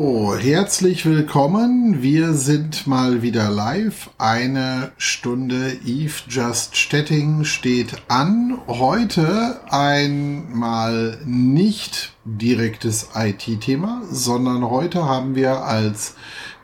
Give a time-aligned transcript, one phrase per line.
[0.00, 2.04] Oh, herzlich willkommen.
[2.04, 4.10] Wir sind mal wieder live.
[4.16, 8.60] Eine Stunde Eve Just Stetting steht an.
[8.68, 16.14] Heute einmal nicht direktes IT-Thema, sondern heute haben wir als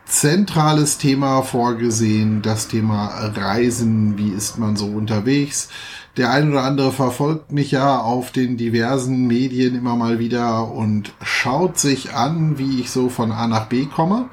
[0.07, 4.17] zentrales Thema vorgesehen das Thema Reisen.
[4.17, 5.71] Wie ist man so unterwegs?
[6.17, 11.13] Der ein oder andere verfolgt mich ja auf den diversen Medien immer mal wieder und
[11.23, 14.29] schaut sich an, wie ich so von A nach B komme.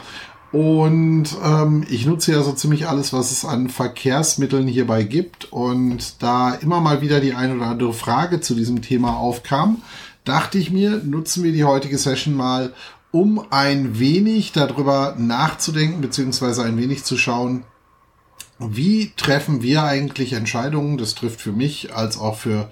[0.52, 5.52] Und ähm, ich nutze ja so ziemlich alles, was es an Verkehrsmitteln hierbei gibt.
[5.52, 9.82] Und da immer mal wieder die ein oder andere Frage zu diesem Thema aufkam,
[10.24, 12.74] dachte ich mir, nutzen wir die heutige Session mal,
[13.11, 17.63] um ein wenig darüber nachzudenken, beziehungsweise ein wenig zu schauen,
[18.70, 20.97] wie treffen wir eigentlich Entscheidungen?
[20.97, 22.69] Das trifft für mich als auch für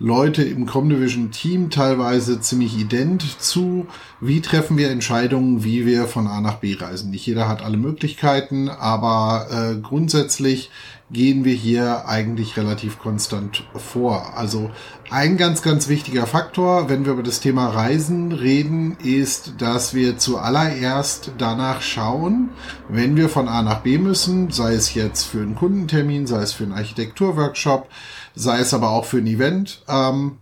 [0.00, 3.88] Leute im Comdivision Team teilweise ziemlich ident zu.
[4.20, 7.10] Wie treffen wir Entscheidungen, wie wir von A nach B reisen?
[7.10, 10.70] Nicht jeder hat alle Möglichkeiten, aber äh, grundsätzlich
[11.10, 14.36] gehen wir hier eigentlich relativ konstant vor.
[14.36, 14.70] Also
[15.10, 20.18] ein ganz, ganz wichtiger Faktor, wenn wir über das Thema Reisen reden, ist, dass wir
[20.18, 22.50] zuallererst danach schauen,
[22.88, 26.52] wenn wir von A nach B müssen, sei es jetzt für einen Kundentermin, sei es
[26.52, 27.88] für einen Architekturworkshop,
[28.34, 30.36] sei es aber auch für ein Event, ähm,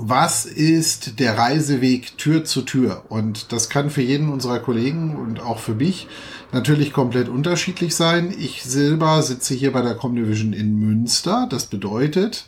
[0.00, 3.02] was ist der Reiseweg Tür zu Tür?
[3.08, 6.06] Und das kann für jeden unserer Kollegen und auch für mich
[6.52, 8.34] natürlich komplett unterschiedlich sein.
[8.38, 11.46] Ich selber sitze hier bei der Comdivision in Münster.
[11.50, 12.46] Das bedeutet,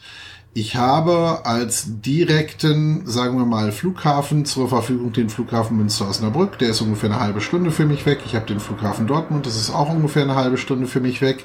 [0.52, 6.58] ich habe als direkten, sagen wir mal, Flughafen zur Verfügung den Flughafen Münster-Osnabrück.
[6.58, 8.20] Der ist ungefähr eine halbe Stunde für mich weg.
[8.26, 9.46] Ich habe den Flughafen Dortmund.
[9.46, 11.44] Das ist auch ungefähr eine halbe Stunde für mich weg.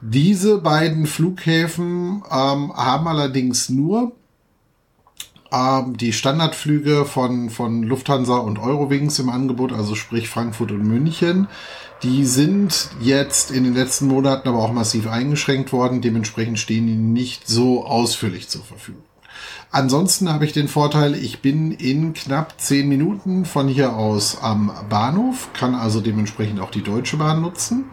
[0.00, 4.12] Diese beiden Flughäfen ähm, haben allerdings nur
[5.52, 11.48] ähm, die Standardflüge von, von Lufthansa und Eurowings im Angebot, also sprich Frankfurt und München.
[12.02, 16.00] Die sind jetzt in den letzten Monaten aber auch massiv eingeschränkt worden.
[16.00, 19.02] Dementsprechend stehen die nicht so ausführlich zur Verfügung.
[19.70, 24.72] Ansonsten habe ich den Vorteil, ich bin in knapp zehn Minuten von hier aus am
[24.88, 27.86] Bahnhof, kann also dementsprechend auch die Deutsche Bahn nutzen.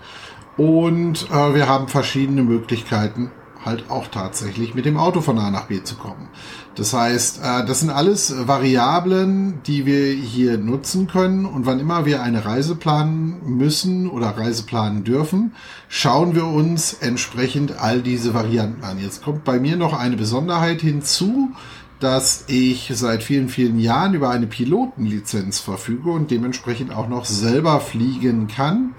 [0.55, 3.31] Und äh, wir haben verschiedene Möglichkeiten,
[3.65, 6.29] halt auch tatsächlich mit dem Auto von A nach B zu kommen.
[6.75, 11.45] Das heißt, äh, das sind alles Variablen, die wir hier nutzen können.
[11.45, 15.53] Und wann immer wir eine Reise planen müssen oder Reise planen dürfen,
[15.87, 18.99] schauen wir uns entsprechend all diese Varianten an.
[18.99, 21.51] Jetzt kommt bei mir noch eine Besonderheit hinzu,
[22.01, 27.79] dass ich seit vielen, vielen Jahren über eine Pilotenlizenz verfüge und dementsprechend auch noch selber
[27.79, 28.93] fliegen kann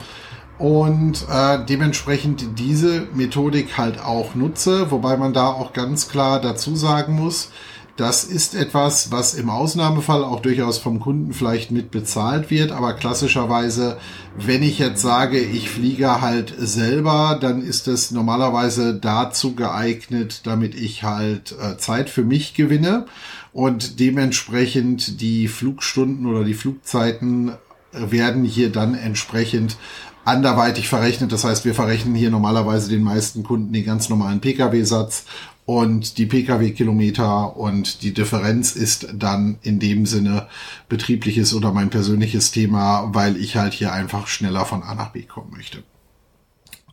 [0.59, 6.77] und äh, dementsprechend diese Methodik halt auch nutze, wobei man da auch ganz klar dazu
[6.77, 7.51] sagen muss,
[7.97, 12.93] das ist etwas, was im Ausnahmefall auch durchaus vom Kunden vielleicht mit bezahlt wird, aber
[12.93, 13.97] klassischerweise,
[14.37, 20.75] wenn ich jetzt sage, ich fliege halt selber, dann ist es normalerweise dazu geeignet, damit
[20.75, 23.07] ich halt äh, Zeit für mich gewinne.
[23.55, 27.53] Und dementsprechend die Flugstunden oder die Flugzeiten
[27.93, 29.77] werden hier dann entsprechend
[30.25, 31.33] anderweitig verrechnet.
[31.33, 35.25] Das heißt, wir verrechnen hier normalerweise den meisten Kunden den ganz normalen Pkw-Satz
[35.67, 40.47] und die Pkw-Kilometer und die Differenz ist dann in dem Sinne
[40.89, 45.23] betriebliches oder mein persönliches Thema, weil ich halt hier einfach schneller von A nach B
[45.23, 45.83] kommen möchte.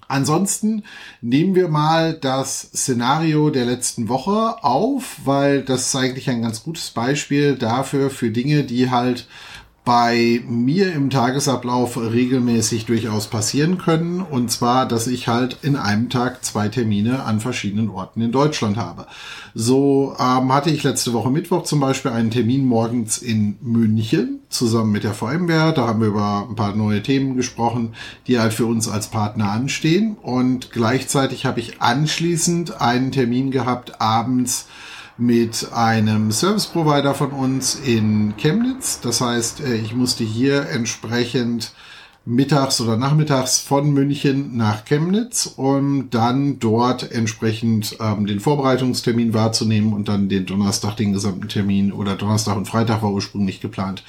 [0.07, 0.83] Ansonsten
[1.21, 6.63] nehmen wir mal das Szenario der letzten Woche auf, weil das ist eigentlich ein ganz
[6.63, 9.27] gutes Beispiel dafür, für Dinge, die halt
[9.85, 14.21] bei mir im Tagesablauf regelmäßig durchaus passieren können.
[14.21, 18.77] Und zwar, dass ich halt in einem Tag zwei Termine an verschiedenen Orten in Deutschland
[18.77, 19.07] habe.
[19.53, 24.93] So ähm, hatte ich letzte Woche Mittwoch zum Beispiel einen Termin morgens in München zusammen
[24.93, 25.73] mit der VMware.
[25.73, 27.93] Da haben wir über ein paar neue Themen gesprochen,
[28.27, 30.15] die halt für uns als Partner anstehen.
[30.21, 34.67] Und gleichzeitig habe ich anschließend einen Termin gehabt abends
[35.17, 38.99] mit einem Service Provider von uns in Chemnitz.
[39.01, 41.71] Das heißt, äh, ich musste hier entsprechend
[42.25, 49.93] mittags oder nachmittags von München nach Chemnitz, um dann dort entsprechend ähm, den Vorbereitungstermin wahrzunehmen
[49.93, 54.03] und dann den Donnerstag, den gesamten Termin oder Donnerstag und Freitag war ursprünglich geplant,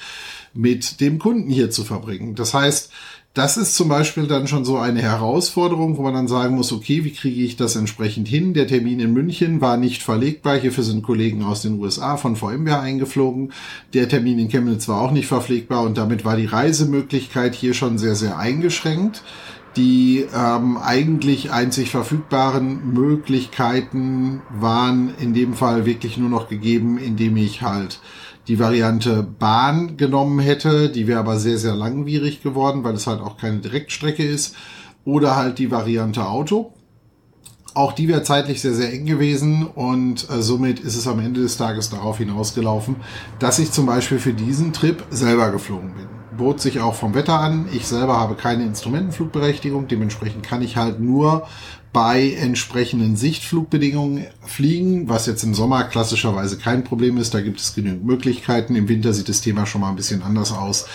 [0.53, 2.35] mit dem Kunden hier zu verbringen.
[2.35, 2.89] Das heißt,
[3.35, 7.03] das ist zum Beispiel dann schon so eine Herausforderung, wo man dann sagen muss, okay,
[7.03, 8.53] wie kriege ich das entsprechend hin?
[8.53, 10.55] Der Termin in München war nicht verlegbar.
[10.55, 13.51] Hierfür sind Kollegen aus den USA von VMware eingeflogen.
[13.93, 17.97] Der Termin in Chemnitz war auch nicht verpflegbar und damit war die Reisemöglichkeit hier schon
[17.97, 19.21] sehr, sehr eingeschränkt.
[19.75, 27.35] Die ähm, eigentlich einzig verfügbaren Möglichkeiten waren in dem Fall wirklich nur noch gegeben, indem
[27.35, 27.99] ich halt
[28.47, 33.19] die Variante Bahn genommen hätte, die wäre aber sehr, sehr langwierig geworden, weil es halt
[33.21, 34.55] auch keine Direktstrecke ist.
[35.03, 36.73] Oder halt die Variante Auto.
[37.73, 41.41] Auch die wäre zeitlich sehr, sehr eng gewesen und äh, somit ist es am Ende
[41.41, 42.95] des Tages darauf hinausgelaufen,
[43.39, 46.14] dass ich zum Beispiel für diesen Trip selber geflogen bin.
[46.37, 47.67] Bot sich auch vom Wetter an.
[47.73, 51.47] Ich selber habe keine Instrumentenflugberechtigung, dementsprechend kann ich halt nur
[51.95, 57.33] bei entsprechenden Sichtflugbedingungen fliegen, was jetzt im Sommer klassischerweise kein Problem ist.
[57.33, 58.75] Da gibt es genügend Möglichkeiten.
[58.75, 60.87] Im Winter sieht das Thema schon mal ein bisschen anders aus,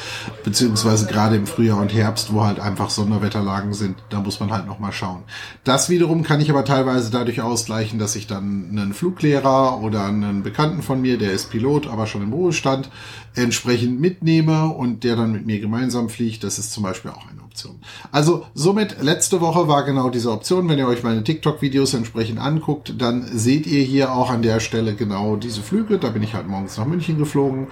[0.44, 4.66] beziehungsweise gerade im Frühjahr und Herbst, wo halt einfach Sonderwetterlagen sind, da muss man halt
[4.66, 5.22] noch mal schauen.
[5.64, 10.42] Das wiederum kann ich aber teilweise dadurch ausgleichen, dass ich dann einen Fluglehrer oder einen
[10.42, 12.90] Bekannten von mir, der ist Pilot, aber schon im Ruhestand,
[13.34, 16.42] entsprechend mitnehme und der dann mit mir gemeinsam fliegt.
[16.44, 17.80] Das ist zum Beispiel auch eine Option.
[18.10, 20.68] Also somit letzte Woche war genau diese Option.
[20.68, 24.94] Wenn ihr euch meine TikTok-Videos entsprechend anguckt, dann seht ihr hier auch an der Stelle
[24.94, 25.98] genau diese Flüge.
[25.98, 27.68] Da bin ich halt morgens nach München geflogen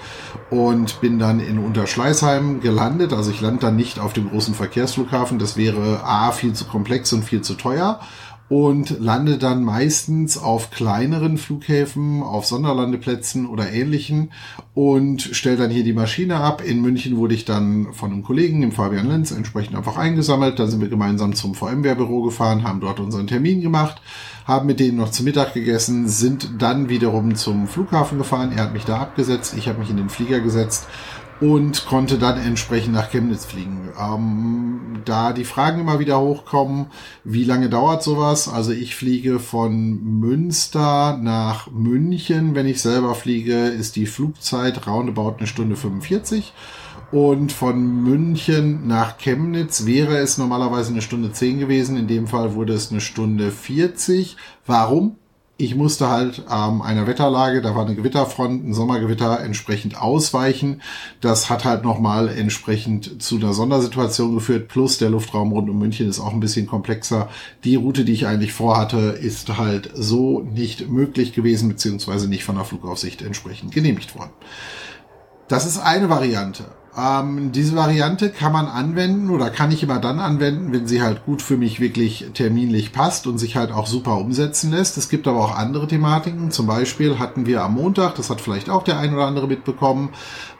[0.50, 3.12] und bin dann in Unterschleißheim gelandet.
[3.12, 5.38] Also ich lande dann nicht auf dem großen Verkehrsflughafen.
[5.38, 8.00] Das wäre A, viel zu komplex und viel zu teuer
[8.48, 14.30] und lande dann meistens auf kleineren Flughäfen, auf Sonderlandeplätzen oder ähnlichen
[14.74, 16.62] und stelle dann hier die Maschine ab.
[16.64, 20.58] In München wurde ich dann von einem Kollegen, dem Fabian Lenz, entsprechend einfach eingesammelt.
[20.58, 24.00] Dann sind wir gemeinsam zum VMware-Büro gefahren, haben dort unseren Termin gemacht,
[24.46, 28.52] haben mit denen noch zu Mittag gegessen, sind dann wiederum zum Flughafen gefahren.
[28.56, 30.86] Er hat mich da abgesetzt, ich habe mich in den Flieger gesetzt
[31.40, 33.90] und konnte dann entsprechend nach Chemnitz fliegen.
[33.98, 36.86] Ähm, da die Fragen immer wieder hochkommen,
[37.24, 38.48] wie lange dauert sowas?
[38.48, 42.54] Also ich fliege von Münster nach München.
[42.54, 46.52] Wenn ich selber fliege, ist die Flugzeit roundabout eine Stunde 45.
[47.10, 51.96] Und von München nach Chemnitz wäre es normalerweise eine Stunde 10 gewesen.
[51.96, 54.36] In dem Fall wurde es eine Stunde 40.
[54.66, 55.16] Warum?
[55.60, 60.82] Ich musste halt ähm, einer Wetterlage, da war eine Gewitterfront, ein Sommergewitter, entsprechend ausweichen.
[61.20, 64.68] Das hat halt nochmal entsprechend zu einer Sondersituation geführt.
[64.68, 67.28] Plus der Luftraum rund um München ist auch ein bisschen komplexer.
[67.64, 72.54] Die Route, die ich eigentlich vorhatte, ist halt so nicht möglich gewesen, beziehungsweise nicht von
[72.54, 74.30] der Flugaufsicht entsprechend genehmigt worden.
[75.48, 76.66] Das ist eine Variante.
[76.98, 81.24] Ähm, diese Variante kann man anwenden oder kann ich immer dann anwenden, wenn sie halt
[81.24, 84.96] gut für mich wirklich terminlich passt und sich halt auch super umsetzen lässt.
[84.96, 86.50] Es gibt aber auch andere Thematiken.
[86.50, 90.08] Zum Beispiel hatten wir am Montag, das hat vielleicht auch der ein oder andere mitbekommen,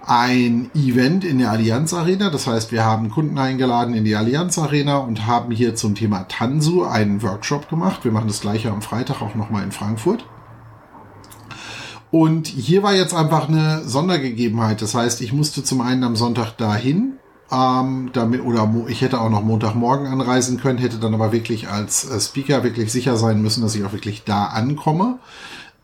[0.06, 2.31] ein Event in der Allianz Arena.
[2.31, 6.29] Das heißt, wir haben Kunden eingeladen in die Allianz Arena und haben hier zum Thema
[6.29, 8.05] Tansu einen Workshop gemacht.
[8.05, 10.25] Wir machen das gleiche am Freitag auch nochmal in Frankfurt.
[12.10, 14.81] Und hier war jetzt einfach eine Sondergegebenheit.
[14.81, 17.14] Das heißt, ich musste zum einen am Sonntag dahin,
[17.50, 22.05] ähm, damit, oder ich hätte auch noch Montagmorgen anreisen können, hätte dann aber wirklich als
[22.05, 25.19] äh, Speaker wirklich sicher sein müssen, dass ich auch wirklich da ankomme.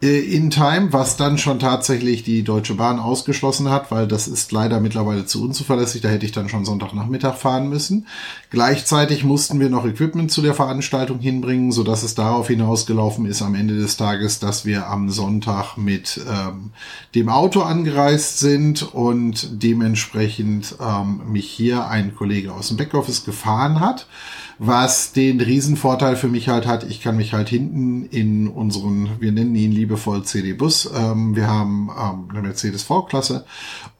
[0.05, 4.53] Äh, in Time, was dann schon tatsächlich die Deutsche Bahn ausgeschlossen hat, weil das ist
[4.53, 6.03] leider mittlerweile zu unzuverlässig.
[6.03, 8.07] Da hätte ich dann schon Sonntagnachmittag fahren müssen.
[8.51, 13.41] Gleichzeitig mussten wir noch Equipment zu der Veranstaltung hinbringen, so dass es darauf hinausgelaufen ist
[13.41, 16.71] am Ende des Tages, dass wir am Sonntag mit ähm,
[17.15, 23.81] dem Auto angereist sind und dementsprechend ähm, mich hier ein Kollege aus dem Backoffice gefahren
[23.81, 24.07] hat
[24.59, 29.33] was den Riesenvorteil für mich halt hat, ich kann mich halt hinten in unseren, wir
[29.33, 33.45] nennen ihn liebevoll CD-Bus, ähm, wir haben ähm, eine Mercedes V-Klasse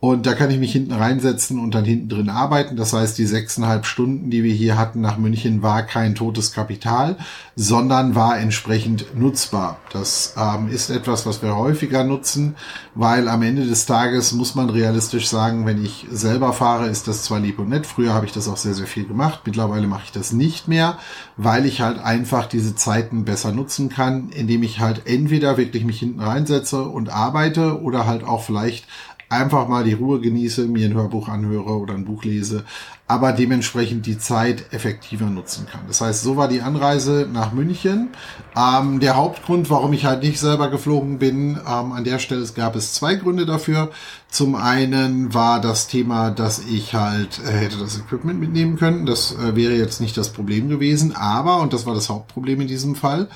[0.01, 2.77] und da kann ich mich hinten reinsetzen und dann hinten drin arbeiten.
[2.77, 7.17] Das heißt, die sechseinhalb Stunden, die wir hier hatten nach München, war kein totes Kapital,
[7.57, 9.79] sondern war entsprechend nutzbar.
[9.93, 12.57] Das ähm, ist etwas, was wir häufiger nutzen,
[12.95, 17.23] weil am Ende des Tages muss man realistisch sagen, wenn ich selber fahre, ist das
[17.23, 17.87] zwar lieb und nett.
[17.87, 19.41] Früher habe ich das auch sehr, sehr viel gemacht.
[19.45, 20.99] Mittlerweile mache ich das nicht mehr,
[21.37, 26.01] weil ich halt einfach diese Zeiten besser nutzen kann, indem ich halt entweder wirklich mich
[26.01, 28.87] hinten reinsetze und arbeite oder halt auch vielleicht
[29.35, 32.65] einfach mal die Ruhe genieße, mir ein Hörbuch anhöre oder ein Buch lese,
[33.07, 35.83] aber dementsprechend die Zeit effektiver nutzen kann.
[35.87, 38.09] Das heißt, so war die Anreise nach München.
[38.57, 42.77] Ähm, der Hauptgrund, warum ich halt nicht selber geflogen bin, ähm, an der Stelle gab
[42.77, 43.91] es zwei Gründe dafür.
[44.29, 49.05] Zum einen war das Thema, dass ich halt äh, hätte das Equipment mitnehmen können.
[49.05, 52.69] Das äh, wäre jetzt nicht das Problem gewesen, aber, und das war das Hauptproblem in
[52.69, 53.29] diesem Fall,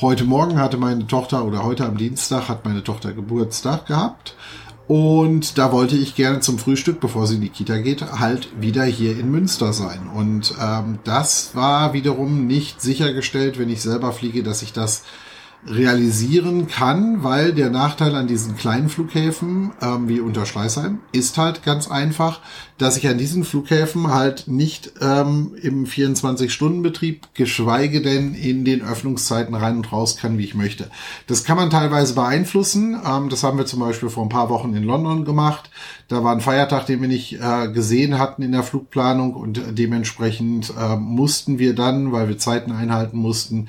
[0.00, 4.36] heute Morgen hatte meine Tochter oder heute am Dienstag hat meine Tochter Geburtstag gehabt.
[4.86, 8.84] Und da wollte ich gerne zum Frühstück, bevor sie in die Kita geht, halt wieder
[8.84, 10.10] hier in Münster sein.
[10.14, 15.02] Und ähm, das war wiederum nicht sichergestellt, wenn ich selber fliege, dass ich das
[15.66, 21.90] realisieren kann, weil der Nachteil an diesen kleinen Flughäfen ähm, wie Unterschleißheim ist halt ganz
[21.90, 22.40] einfach,
[22.76, 29.54] dass ich an diesen Flughäfen halt nicht ähm, im 24-Stunden-Betrieb, geschweige denn in den Öffnungszeiten
[29.54, 30.90] rein und raus kann, wie ich möchte.
[31.26, 33.00] Das kann man teilweise beeinflussen.
[33.06, 35.70] Ähm, das haben wir zum Beispiel vor ein paar Wochen in London gemacht.
[36.08, 40.72] Da war ein Feiertag, den wir nicht äh, gesehen hatten in der Flugplanung und dementsprechend
[40.78, 43.68] äh, mussten wir dann, weil wir Zeiten einhalten mussten,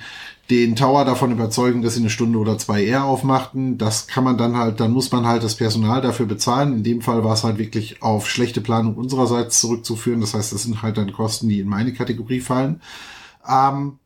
[0.50, 3.78] den Tower davon überzeugen, dass sie eine Stunde oder zwei eher aufmachten.
[3.80, 6.74] Das kann man dann halt, dann muss man halt das Personal dafür bezahlen.
[6.74, 10.22] In dem Fall war es halt wirklich auf schlechte Planung unsererseits zurückzuführen.
[10.22, 12.82] Das heißt, das sind halt dann Kosten, die in meine Kategorie fallen.
[13.48, 13.98] Ähm,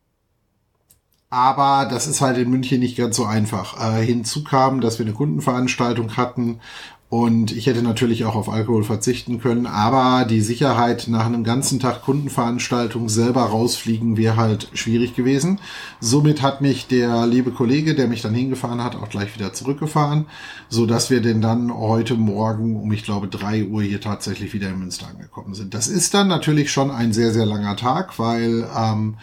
[1.28, 3.78] aber das ist halt in München nicht ganz so einfach.
[3.78, 6.60] Äh, hinzu kam, dass wir eine Kundenveranstaltung hatten
[7.10, 11.80] und ich hätte natürlich auch auf Alkohol verzichten können, aber die Sicherheit nach einem ganzen
[11.80, 15.58] Tag Kundenveranstaltung selber rausfliegen wäre halt schwierig gewesen.
[15.98, 20.26] Somit hat mich der liebe Kollege, der mich dann hingefahren hat, auch gleich wieder zurückgefahren,
[20.68, 24.68] so dass wir denn dann heute Morgen um, ich glaube, drei Uhr hier tatsächlich wieder
[24.68, 25.74] in Münster angekommen sind.
[25.74, 29.16] Das ist dann natürlich schon ein sehr, sehr langer Tag, weil ähm,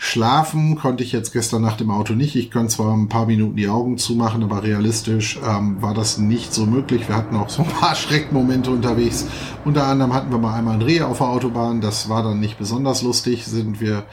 [0.00, 2.36] Schlafen konnte ich jetzt gestern Nacht im Auto nicht.
[2.36, 6.54] Ich konnte zwar ein paar Minuten die Augen zumachen, aber realistisch ähm, war das nicht
[6.54, 7.08] so möglich.
[7.08, 9.26] Wir hatten auch so ein paar Schreckmomente unterwegs.
[9.64, 11.80] Unter anderem hatten wir mal einmal ein Reh auf der Autobahn.
[11.80, 13.44] Das war dann nicht besonders lustig.
[13.44, 14.04] Sind wir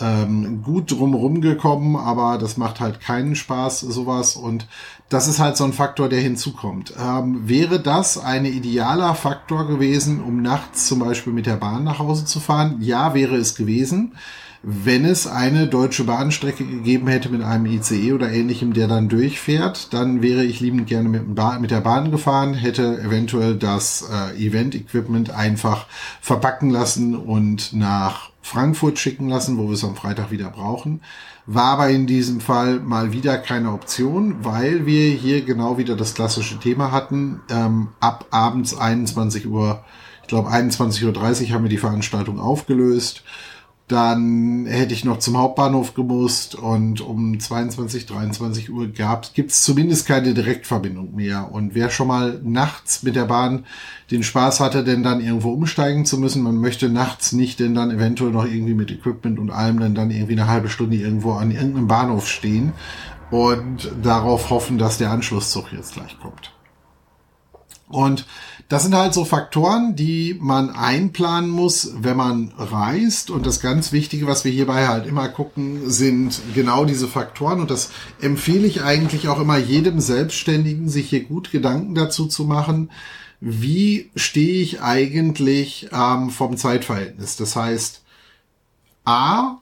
[0.00, 4.34] ähm, gut drumherum gekommen, aber das macht halt keinen Spaß, sowas.
[4.34, 4.66] Und
[5.10, 6.92] das ist halt so ein Faktor, der hinzukommt.
[7.00, 12.00] Ähm, wäre das ein idealer Faktor gewesen, um nachts zum Beispiel mit der Bahn nach
[12.00, 12.78] Hause zu fahren?
[12.80, 14.16] Ja, wäre es gewesen
[14.62, 19.94] wenn es eine deutsche Bahnstrecke gegeben hätte mit einem ICE oder ähnlichem, der dann durchfährt,
[19.94, 25.86] dann wäre ich liebend gerne mit, der Bahn gefahren, hätte eventuell das äh, Event-Equipment einfach
[26.20, 31.00] verpacken lassen und nach Frankfurt schicken lassen, wo wir es am Freitag wieder brauchen.
[31.46, 36.14] War aber in diesem Fall mal wieder keine Option, weil wir hier genau wieder das
[36.14, 37.40] klassische Thema hatten.
[37.50, 39.82] Ähm, ab abends 21 Uhr,
[40.22, 43.24] ich glaube 21.30 Uhr haben wir die Veranstaltung aufgelöst.
[43.90, 50.06] Dann hätte ich noch zum Hauptbahnhof gemusst und um 22, 23 Uhr gibt es zumindest
[50.06, 51.50] keine Direktverbindung mehr.
[51.50, 53.66] Und wer schon mal nachts mit der Bahn
[54.12, 57.90] den Spaß hatte, denn dann irgendwo umsteigen zu müssen, man möchte nachts nicht denn dann
[57.90, 61.50] eventuell noch irgendwie mit Equipment und allem dann, dann irgendwie eine halbe Stunde irgendwo an
[61.50, 62.72] irgendeinem Bahnhof stehen
[63.32, 66.52] und darauf hoffen, dass der Anschlusszug jetzt gleich kommt.
[67.88, 68.24] Und
[68.70, 73.28] das sind halt so Faktoren, die man einplanen muss, wenn man reist.
[73.28, 77.60] Und das ganz Wichtige, was wir hierbei halt immer gucken, sind genau diese Faktoren.
[77.60, 82.44] Und das empfehle ich eigentlich auch immer jedem Selbstständigen, sich hier gut Gedanken dazu zu
[82.44, 82.92] machen.
[83.40, 87.34] Wie stehe ich eigentlich ähm, vom Zeitverhältnis?
[87.34, 88.02] Das heißt,
[89.04, 89.58] A,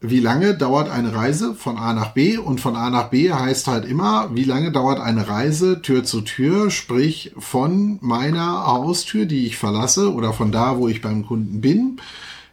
[0.00, 3.66] wie lange dauert eine Reise von A nach B und von A nach B heißt
[3.66, 9.46] halt immer, wie lange dauert eine Reise Tür zu Tür, sprich von meiner Haustür, die
[9.46, 12.00] ich verlasse oder von da, wo ich beim Kunden bin,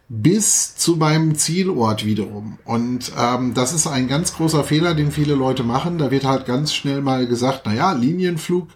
[0.10, 2.58] bis zu meinem Zielort wiederum.
[2.66, 6.00] Und ähm, das ist ein ganz großer Fehler, den viele Leute machen.
[6.00, 8.70] Da wird halt ganz schnell mal gesagt, na ja, Linienflug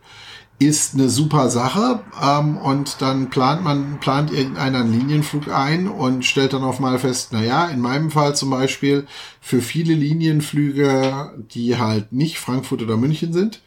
[0.60, 6.26] ist eine super Sache ähm, und dann plant man plant irgendeiner einen Linienflug ein und
[6.26, 9.08] stellt dann auf mal fest, na ja, in meinem Fall zum Beispiel
[9.40, 13.62] für viele Linienflüge, die halt nicht Frankfurt oder München sind,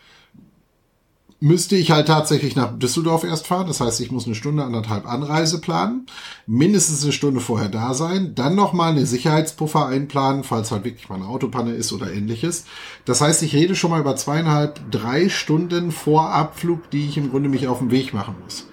[1.43, 3.67] müsste ich halt tatsächlich nach Düsseldorf erst fahren.
[3.67, 6.07] Das heißt, ich muss eine Stunde, anderthalb Anreise planen,
[6.47, 11.17] mindestens eine Stunde vorher da sein, dann nochmal eine Sicherheitspuffer einplanen, falls halt wirklich mal
[11.17, 12.67] eine Autopanne ist oder ähnliches.
[13.07, 17.31] Das heißt, ich rede schon mal über zweieinhalb, drei Stunden vor Abflug, die ich im
[17.31, 18.69] Grunde mich auf den Weg machen muss.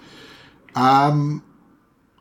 [0.78, 1.42] Ähm,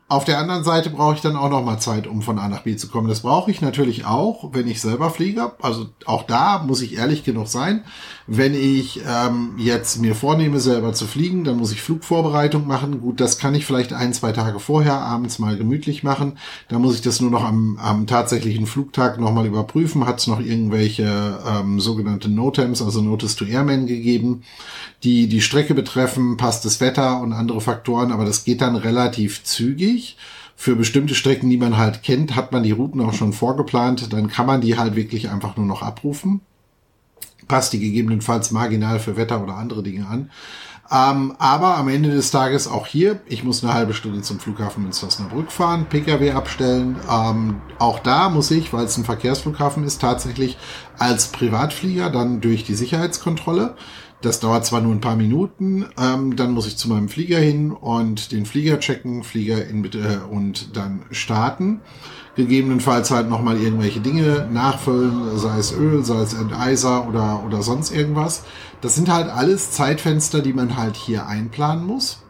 [0.09, 2.63] auf der anderen Seite brauche ich dann auch noch mal Zeit, um von A nach
[2.63, 3.07] B zu kommen.
[3.07, 5.51] Das brauche ich natürlich auch, wenn ich selber fliege.
[5.61, 7.83] Also auch da muss ich ehrlich genug sein.
[8.31, 13.01] Wenn ich ähm, jetzt mir vornehme, selber zu fliegen, dann muss ich Flugvorbereitung machen.
[13.01, 16.37] Gut, das kann ich vielleicht ein, zwei Tage vorher abends mal gemütlich machen.
[16.67, 20.05] Da muss ich das nur noch am, am tatsächlichen Flugtag nochmal überprüfen.
[20.05, 24.43] Hat es noch irgendwelche ähm, sogenannte NOTAMs, also Notice to Airmen gegeben,
[25.01, 28.11] die die Strecke betreffen, passt das Wetter und andere Faktoren.
[28.11, 30.17] Aber das geht dann relativ zügig.
[30.55, 34.13] Für bestimmte Strecken, die man halt kennt, hat man die Routen auch schon vorgeplant.
[34.13, 36.41] Dann kann man die halt wirklich einfach nur noch abrufen.
[37.49, 40.29] Passt die gegebenenfalls marginal für Wetter oder andere Dinge an.
[40.91, 44.83] Ähm, aber am Ende des Tages auch hier, ich muss eine halbe Stunde zum Flughafen
[44.83, 46.95] Münster-Osnabrück fahren, Pkw abstellen.
[47.11, 50.57] Ähm, auch da muss ich, weil es ein Verkehrsflughafen ist, tatsächlich
[50.97, 53.75] als Privatflieger dann durch die Sicherheitskontrolle.
[54.21, 57.71] Das dauert zwar nur ein paar Minuten, ähm, dann muss ich zu meinem Flieger hin
[57.71, 61.81] und den Flieger checken, Flieger in, äh, und dann starten.
[62.39, 67.91] Gegebenenfalls halt nochmal irgendwelche Dinge nachfüllen, sei es Öl, sei es Enteiser oder, oder sonst
[67.91, 68.43] irgendwas.
[68.79, 72.23] Das sind halt alles Zeitfenster, die man halt hier einplanen muss.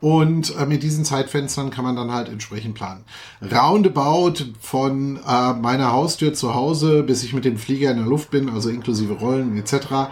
[0.00, 3.04] Und äh, mit diesen Zeitfenstern kann man dann halt entsprechend planen.
[3.42, 8.30] Roundabout von äh, meiner Haustür zu Hause, bis ich mit dem Flieger in der Luft
[8.30, 10.10] bin, also inklusive Rollen etc.,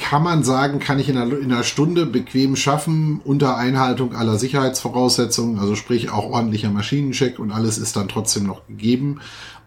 [0.00, 4.38] kann man sagen, kann ich in einer, in einer Stunde bequem schaffen, unter Einhaltung aller
[4.38, 9.20] Sicherheitsvoraussetzungen, also sprich auch ordentlicher Maschinencheck und alles ist dann trotzdem noch gegeben.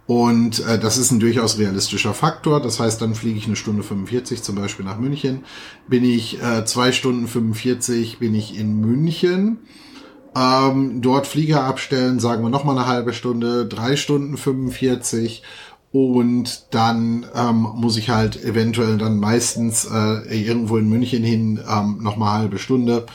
[0.05, 2.61] Und äh, das ist ein durchaus realistischer Faktor.
[2.61, 5.45] Das heißt, dann fliege ich eine Stunde 45 zum Beispiel nach München.
[5.87, 9.59] Bin ich äh, zwei Stunden 45, bin ich in München.
[10.35, 15.43] Ähm, dort Flieger abstellen, sagen wir nochmal eine halbe Stunde, drei Stunden 45
[15.93, 21.99] und dann ähm, muss ich halt eventuell dann meistens äh, irgendwo in München hin ähm,
[22.01, 23.05] nochmal halbe Stunde,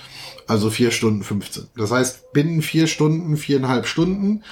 [0.47, 1.65] also vier Stunden 15.
[1.77, 4.45] Das heißt, binnen vier Stunden, viereinhalb Stunden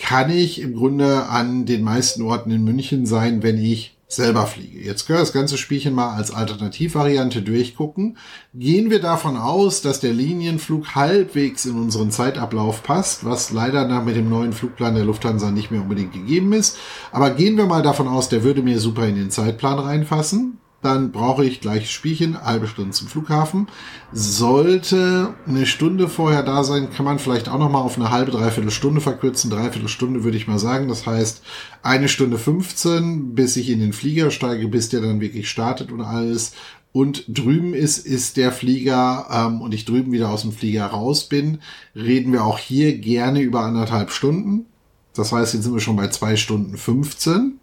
[0.00, 4.80] kann ich im Grunde an den meisten Orten in München sein, wenn ich selber fliege.
[4.80, 8.18] Jetzt können wir das ganze Spielchen mal als Alternativvariante durchgucken.
[8.54, 14.04] Gehen wir davon aus, dass der Linienflug halbwegs in unseren Zeitablauf passt, was leider nach
[14.04, 16.78] mit dem neuen Flugplan der Lufthansa nicht mehr unbedingt gegeben ist.
[17.10, 21.12] Aber gehen wir mal davon aus, der würde mir super in den Zeitplan reinfassen dann
[21.12, 23.68] brauche ich gleich Spielchen, halbe Stunde zum Flughafen.
[24.12, 28.32] Sollte eine Stunde vorher da sein, kann man vielleicht auch noch mal auf eine halbe,
[28.32, 29.50] dreiviertel Stunde verkürzen.
[29.50, 30.88] Dreiviertel Stunde würde ich mal sagen.
[30.88, 31.42] Das heißt,
[31.82, 36.00] eine Stunde 15, bis ich in den Flieger steige, bis der dann wirklich startet und
[36.00, 36.52] alles.
[36.90, 41.28] Und drüben ist, ist der Flieger ähm, und ich drüben wieder aus dem Flieger raus
[41.28, 41.60] bin,
[41.94, 44.66] reden wir auch hier gerne über anderthalb Stunden.
[45.14, 47.60] Das heißt, jetzt sind wir schon bei zwei Stunden 15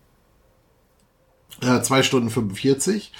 [1.61, 3.11] äh, zwei Stunden 45.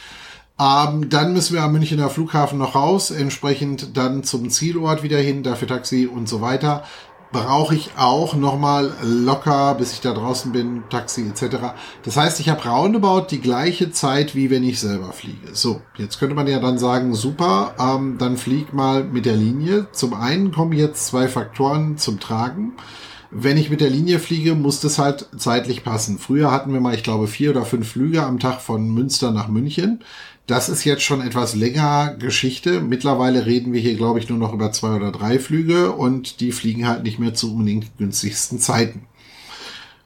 [0.59, 5.41] Ähm, dann müssen wir am Münchner Flughafen noch raus, entsprechend dann zum Zielort wieder hin,
[5.41, 6.83] dafür Taxi und so weiter.
[7.31, 11.57] Brauche ich auch nochmal locker, bis ich da draußen bin, Taxi etc.
[12.03, 15.53] Das heißt, ich habe roundabout die gleiche Zeit, wie wenn ich selber fliege.
[15.53, 19.87] So, jetzt könnte man ja dann sagen, super, ähm, dann flieg mal mit der Linie.
[19.91, 22.73] Zum einen kommen jetzt zwei Faktoren zum Tragen
[23.31, 26.17] wenn ich mit der Linie fliege, muss das halt zeitlich passen.
[26.17, 29.47] Früher hatten wir mal, ich glaube, vier oder fünf Flüge am Tag von Münster nach
[29.47, 30.03] München.
[30.47, 32.81] Das ist jetzt schon etwas länger Geschichte.
[32.81, 36.51] Mittlerweile reden wir hier, glaube ich, nur noch über zwei oder drei Flüge und die
[36.51, 39.05] fliegen halt nicht mehr zu unbedingt günstigsten Zeiten.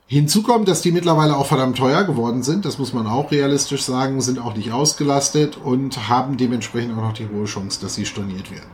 [0.05, 2.65] Hinzu kommt, dass die mittlerweile auch verdammt teuer geworden sind.
[2.65, 7.13] Das muss man auch realistisch sagen, sind auch nicht ausgelastet und haben dementsprechend auch noch
[7.13, 8.69] die hohe Chance, dass sie storniert werden.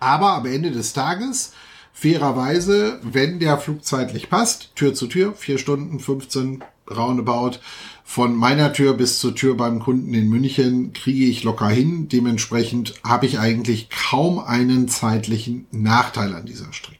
[0.00, 1.52] Aber am Ende des Tages
[1.96, 7.58] fairerweise, wenn der Flug zeitlich passt, Tür zu Tür, vier Stunden, 15 roundabout,
[8.04, 12.08] von meiner Tür bis zur Tür beim Kunden in München kriege ich locker hin.
[12.08, 16.95] Dementsprechend habe ich eigentlich kaum einen zeitlichen Nachteil an dieser Strecke.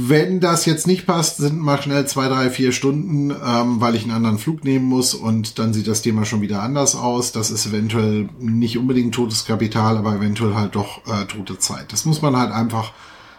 [0.00, 4.04] Wenn das jetzt nicht passt, sind mal schnell zwei, drei, vier Stunden, ähm, weil ich
[4.04, 7.32] einen anderen Flug nehmen muss und dann sieht das Thema schon wieder anders aus.
[7.32, 11.92] Das ist eventuell nicht unbedingt totes Kapital, aber eventuell halt doch äh, tote Zeit.
[11.92, 12.92] Das muss man halt einfach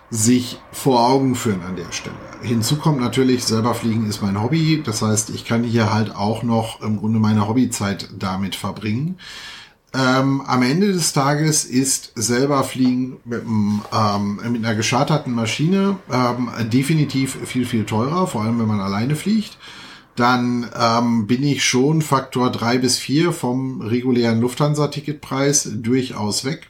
[0.10, 2.16] sich vor Augen führen an der Stelle.
[2.42, 4.82] Hinzu kommt natürlich, selber fliegen ist mein Hobby.
[4.84, 9.18] Das heißt, ich kann hier halt auch noch im Grunde meine Hobbyzeit damit verbringen.
[9.92, 16.52] Ähm, am Ende des Tages ist selber Fliegen mit, ähm, mit einer gescharterten Maschine ähm,
[16.70, 19.58] definitiv viel, viel teurer, vor allem wenn man alleine fliegt.
[20.16, 26.70] Dann ähm, bin ich schon Faktor drei bis vier vom regulären Lufthansa-Ticketpreis durchaus weg,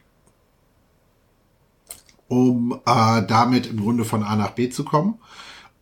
[2.29, 5.15] um äh, damit im Grunde von A nach B zu kommen.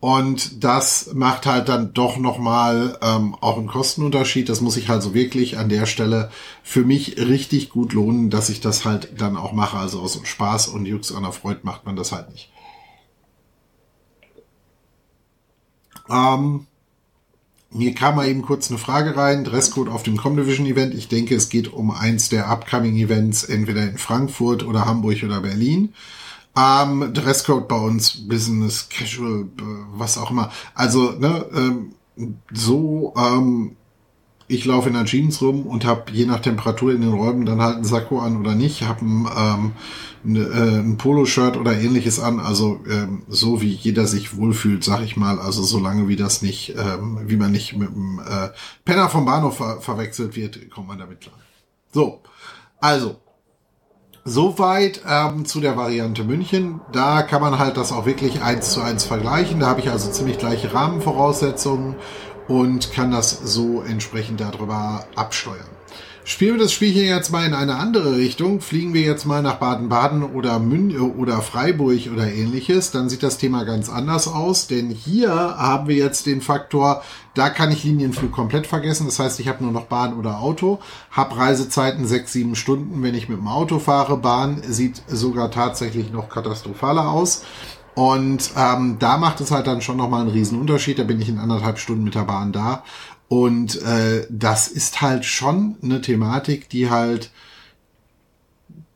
[0.00, 4.48] Und das macht halt dann doch nochmal ähm, auch einen Kostenunterschied.
[4.48, 6.30] Das muss ich halt so wirklich an der Stelle
[6.62, 9.76] für mich richtig gut lohnen, dass ich das halt dann auch mache.
[9.76, 12.48] Also aus Spaß und Jux an der Freude macht man das halt nicht.
[16.08, 16.66] Ähm,
[17.70, 19.42] mir kam mal eben kurz eine Frage rein.
[19.42, 20.94] Dresscode auf dem Comdivision Event.
[20.94, 25.40] Ich denke, es geht um eins der upcoming Events, entweder in Frankfurt oder Hamburg oder
[25.40, 25.92] Berlin.
[26.58, 29.46] Ähm, Dresscode bei uns, Business, Casual,
[29.92, 30.50] was auch immer.
[30.74, 31.94] Also, ne, ähm,
[32.52, 33.76] so, ähm,
[34.48, 37.60] ich laufe in der Jeans rum und habe je nach Temperatur in den Räumen dann
[37.60, 39.72] halt einen Sakko an oder nicht, habe ein, ähm,
[40.24, 45.02] ne, äh, ein Poloshirt oder ähnliches an, also ähm, so wie jeder sich wohlfühlt, sag
[45.02, 48.48] ich mal, also solange wie das nicht, ähm, wie man nicht mit dem äh,
[48.84, 51.36] Penner vom Bahnhof ver verwechselt wird, kommt man damit klar.
[51.92, 52.22] So,
[52.80, 53.16] also
[54.28, 56.82] Soweit ähm, zu der Variante München.
[56.92, 59.60] Da kann man halt das auch wirklich eins zu eins vergleichen.
[59.60, 61.96] Da habe ich also ziemlich gleiche Rahmenvoraussetzungen
[62.46, 65.77] und kann das so entsprechend darüber absteuern.
[66.28, 69.54] Spielen wir das Spielchen jetzt mal in eine andere Richtung, fliegen wir jetzt mal nach
[69.54, 74.90] Baden-Baden oder Mün oder Freiburg oder ähnliches, dann sieht das Thema ganz anders aus, denn
[74.90, 79.48] hier haben wir jetzt den Faktor, da kann ich Linienflug komplett vergessen, das heißt, ich
[79.48, 83.48] habe nur noch Bahn oder Auto, habe Reisezeiten sechs, sieben Stunden, wenn ich mit dem
[83.48, 87.42] Auto fahre, Bahn sieht sogar tatsächlich noch katastrophaler aus.
[87.94, 91.00] Und ähm, da macht es halt dann schon nochmal einen Unterschied.
[91.00, 92.84] Da bin ich in anderthalb Stunden mit der Bahn da.
[93.28, 97.30] Und äh, das ist halt schon eine Thematik, die halt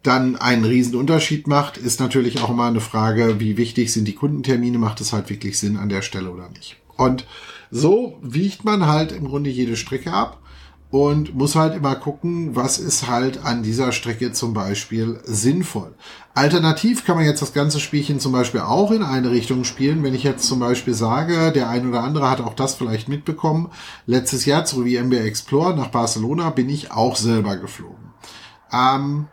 [0.03, 4.15] dann einen riesen Unterschied macht, ist natürlich auch immer eine Frage, wie wichtig sind die
[4.15, 6.77] Kundentermine, macht es halt wirklich Sinn an der Stelle oder nicht.
[6.97, 7.27] Und
[7.71, 10.42] so wiegt man halt im Grunde jede Strecke ab
[10.93, 15.95] und muss halt immer gucken, was ist halt an dieser Strecke zum Beispiel sinnvoll.
[16.35, 20.03] Alternativ kann man jetzt das ganze Spielchen zum Beispiel auch in eine Richtung spielen.
[20.03, 23.71] Wenn ich jetzt zum Beispiel sage, der ein oder andere hat auch das vielleicht mitbekommen,
[24.05, 28.13] letztes Jahr zu wie MBA Explore nach Barcelona bin ich auch selber geflogen.
[28.71, 29.29] Ähm,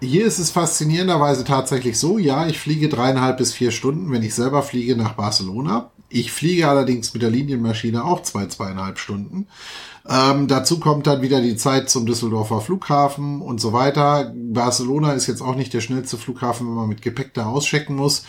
[0.00, 4.34] hier ist es faszinierenderweise tatsächlich so, ja, ich fliege dreieinhalb bis vier Stunden, wenn ich
[4.34, 5.90] selber fliege nach Barcelona.
[6.08, 9.48] Ich fliege allerdings mit der Linienmaschine auch zwei, zweieinhalb Stunden.
[10.06, 14.32] Ähm, dazu kommt dann wieder die Zeit zum Düsseldorfer Flughafen und so weiter.
[14.36, 18.24] Barcelona ist jetzt auch nicht der schnellste Flughafen, wenn man mit Gepäck da auschecken muss.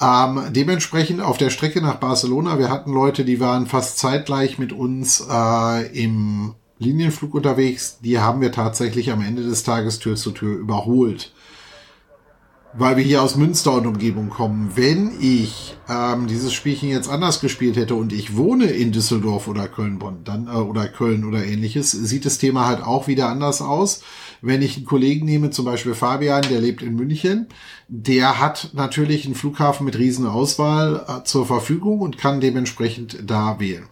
[0.00, 4.72] Ähm, dementsprechend auf der Strecke nach Barcelona, wir hatten Leute, die waren fast zeitgleich mit
[4.72, 7.98] uns äh, im Linienflug unterwegs.
[8.02, 11.32] Die haben wir tatsächlich am Ende des Tages Tür zu Tür überholt
[12.72, 14.72] weil wir hier aus Münster und Umgebung kommen.
[14.74, 19.66] Wenn ich ähm, dieses Spielchen jetzt anders gespielt hätte und ich wohne in Düsseldorf oder
[19.66, 24.02] Köln-Bonn, dann äh, oder Köln oder ähnliches, sieht das Thema halt auch wieder anders aus.
[24.40, 27.48] Wenn ich einen Kollegen nehme, zum Beispiel Fabian, der lebt in München,
[27.88, 33.58] der hat natürlich einen Flughafen mit riesen Auswahl äh, zur Verfügung und kann dementsprechend da
[33.58, 33.86] wählen.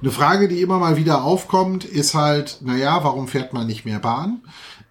[0.00, 3.98] Eine Frage, die immer mal wieder aufkommt, ist halt, naja, warum fährt man nicht mehr
[3.98, 4.42] Bahn?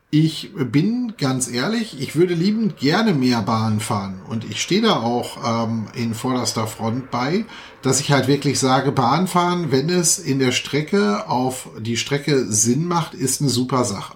[0.09, 5.01] Ich bin ganz ehrlich, ich würde liebend gerne mehr Bahn fahren und ich stehe da
[5.01, 7.43] auch ähm, in vorderster Front bei,
[7.81, 12.45] dass ich halt wirklich sage, Bahn fahren, wenn es in der Strecke auf die Strecke
[12.45, 14.15] Sinn macht, ist eine super Sache.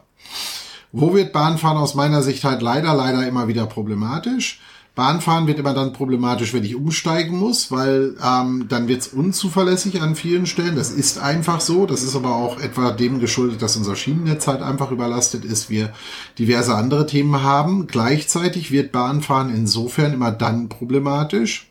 [0.94, 4.62] Wo wird Bahnfahren aus meiner Sicht halt leider, leider immer wieder problematisch?
[4.94, 10.02] Bahnfahren wird immer dann problematisch, wenn ich umsteigen muss, weil ähm, dann wird es unzuverlässig
[10.02, 10.76] an vielen Stellen.
[10.76, 11.86] Das ist einfach so.
[11.86, 15.70] Das ist aber auch etwa dem geschuldet, dass unser Schienennetz halt einfach überlastet ist.
[15.70, 15.94] Wir
[16.38, 17.88] diverse andere Themen haben.
[17.88, 21.71] Gleichzeitig wird Bahnfahren insofern immer dann problematisch,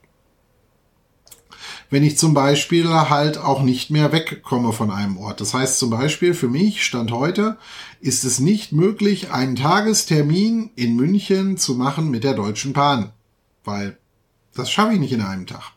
[1.90, 5.40] wenn ich zum Beispiel halt auch nicht mehr wegkomme von einem Ort.
[5.40, 7.59] Das heißt zum Beispiel für mich, Stand heute,
[8.00, 13.12] ist es nicht möglich, einen Tagestermin in München zu machen mit der Deutschen Bahn.
[13.64, 13.98] Weil
[14.55, 15.72] das schaffe ich nicht in einem Tag.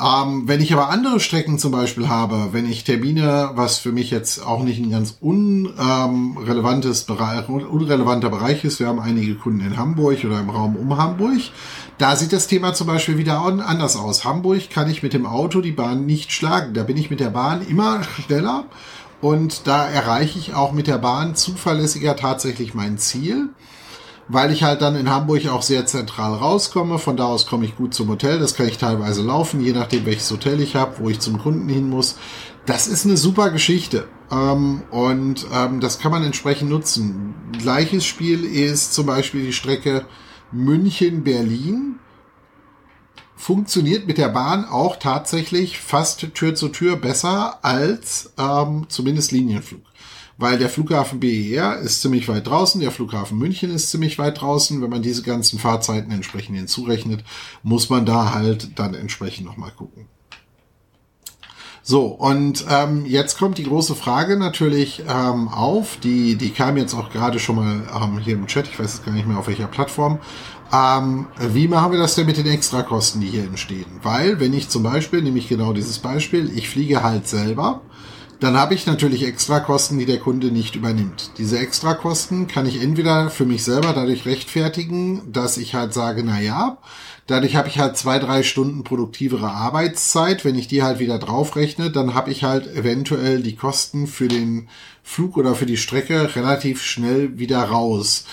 [0.00, 4.10] Ähm, wenn ich aber andere Strecken zum Beispiel habe, wenn ich Termine, was für mich
[4.10, 9.76] jetzt auch nicht ein ganz unrelevantes Bereich, unrelevanter Bereich ist, wir haben einige Kunden in
[9.76, 11.40] Hamburg oder im Raum um Hamburg,
[11.98, 14.24] da sieht das Thema zum Beispiel wieder anders aus.
[14.24, 16.74] Hamburg kann ich mit dem Auto die Bahn nicht schlagen.
[16.74, 18.66] Da bin ich mit der Bahn immer schneller
[19.20, 23.48] und da erreiche ich auch mit der Bahn zuverlässiger tatsächlich mein Ziel
[24.28, 26.98] weil ich halt dann in Hamburg auch sehr zentral rauskomme.
[26.98, 28.38] Von da aus komme ich gut zum Hotel.
[28.38, 31.68] Das kann ich teilweise laufen, je nachdem welches Hotel ich habe, wo ich zum Kunden
[31.68, 32.16] hin muss.
[32.66, 34.06] Das ist eine super Geschichte.
[34.30, 37.34] Ähm, und ähm, das kann man entsprechend nutzen.
[37.58, 40.04] Gleiches Spiel ist zum Beispiel die Strecke
[40.52, 41.98] München-Berlin.
[43.36, 49.82] Funktioniert mit der Bahn auch tatsächlich fast Tür zu Tür besser als ähm, zumindest Linienflug
[50.38, 54.80] weil der Flughafen BER ist ziemlich weit draußen, der Flughafen München ist ziemlich weit draußen.
[54.80, 57.24] Wenn man diese ganzen Fahrzeiten entsprechend hinzurechnet,
[57.62, 60.06] muss man da halt dann entsprechend nochmal gucken.
[61.82, 66.92] So, und ähm, jetzt kommt die große Frage natürlich ähm, auf, die, die kam jetzt
[66.92, 69.46] auch gerade schon mal ähm, hier im Chat, ich weiß jetzt gar nicht mehr auf
[69.48, 70.18] welcher Plattform.
[70.70, 73.86] Ähm, wie machen wir das denn mit den Extrakosten, die hier entstehen?
[74.02, 77.80] Weil, wenn ich zum Beispiel, nehme ich genau dieses Beispiel, ich fliege halt selber,
[78.40, 81.32] dann habe ich natürlich Extrakosten, die der Kunde nicht übernimmt.
[81.38, 86.40] Diese Extrakosten kann ich entweder für mich selber dadurch rechtfertigen, dass ich halt sage, na
[86.40, 86.78] ja,
[87.26, 90.44] dadurch habe ich halt zwei, drei Stunden produktivere Arbeitszeit.
[90.44, 94.68] Wenn ich die halt wieder draufrechne, dann habe ich halt eventuell die Kosten für den
[95.02, 98.24] Flug oder für die Strecke relativ schnell wieder raus.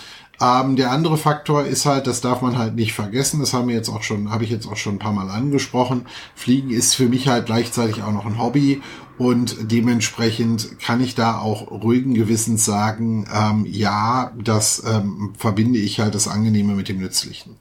[0.42, 3.40] Ähm, der andere Faktor ist halt, das darf man halt nicht vergessen.
[3.40, 6.06] Das haben wir jetzt auch schon, habe ich jetzt auch schon ein paar Mal angesprochen.
[6.36, 8.82] Fliegen ist für mich halt gleichzeitig auch noch ein Hobby
[9.18, 16.00] und dementsprechend kann ich da auch ruhigen Gewissens sagen, ähm, ja, das ähm, verbinde ich
[16.00, 17.58] halt das Angenehme mit dem Nützlichen.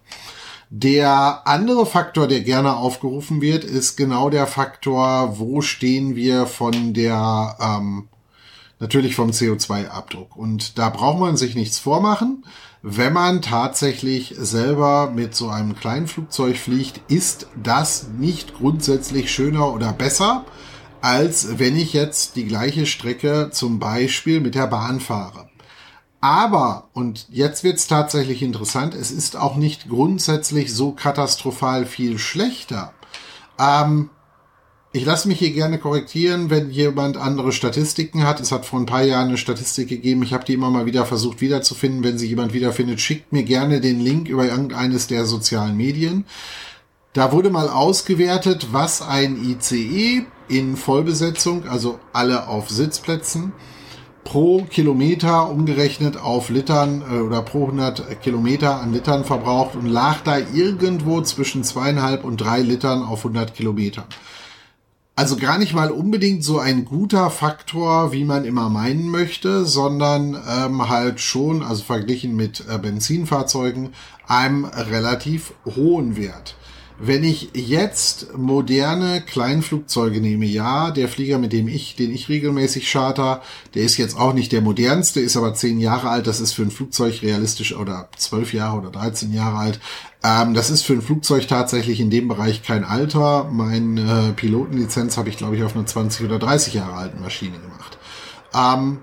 [0.70, 6.94] Der andere Faktor, der gerne aufgerufen wird, ist genau der Faktor, wo stehen wir von
[6.94, 8.08] der, ähm,
[8.80, 10.36] natürlich vom CO2-Abdruck.
[10.36, 12.44] Und da braucht man sich nichts vormachen.
[12.82, 19.72] Wenn man tatsächlich selber mit so einem kleinen Flugzeug fliegt, ist das nicht grundsätzlich schöner
[19.72, 20.44] oder besser,
[21.04, 25.50] als wenn ich jetzt die gleiche Strecke zum Beispiel mit der Bahn fahre.
[26.22, 32.94] Aber, und jetzt wird's tatsächlich interessant, es ist auch nicht grundsätzlich so katastrophal viel schlechter.
[33.58, 34.08] Ähm,
[34.92, 38.40] ich lasse mich hier gerne korrigieren, wenn jemand andere Statistiken hat.
[38.40, 40.22] Es hat vor ein paar Jahren eine Statistik gegeben.
[40.22, 42.02] Ich habe die immer mal wieder versucht wiederzufinden.
[42.02, 46.24] Wenn sie jemand wiederfindet, schickt mir gerne den Link über irgendeines der sozialen Medien.
[47.12, 53.52] Da wurde mal ausgewertet, was ein ICE in Vollbesetzung, also alle auf Sitzplätzen,
[54.24, 60.20] pro Kilometer umgerechnet auf Litern äh, oder pro 100 Kilometer an Litern verbraucht und lag
[60.24, 64.07] da irgendwo zwischen zweieinhalb und drei Litern auf 100 Kilometer.
[65.16, 70.35] Also gar nicht mal unbedingt so ein guter Faktor, wie man immer meinen möchte, sondern
[70.35, 73.90] ähm, halt schon, also verglichen mit äh, Benzinfahrzeugen,
[74.26, 76.57] einem relativ hohen Wert.
[76.96, 82.88] Wenn ich jetzt moderne Kleinflugzeuge nehme, ja, der Flieger, mit dem ich, den ich regelmäßig
[82.88, 83.42] charter,
[83.74, 86.28] der ist jetzt auch nicht der modernste, ist aber zehn Jahre alt.
[86.28, 89.80] Das ist für ein Flugzeug realistisch oder zwölf Jahre oder 13 Jahre alt.
[90.22, 93.50] Ähm, das ist für ein Flugzeug tatsächlich in dem Bereich kein Alter.
[93.50, 97.59] Meine äh, Pilotenlizenz habe ich, glaube ich, auf einer 20 oder 30 Jahre alten Maschine
[97.59, 97.98] gemacht.
[98.54, 98.98] Ähm,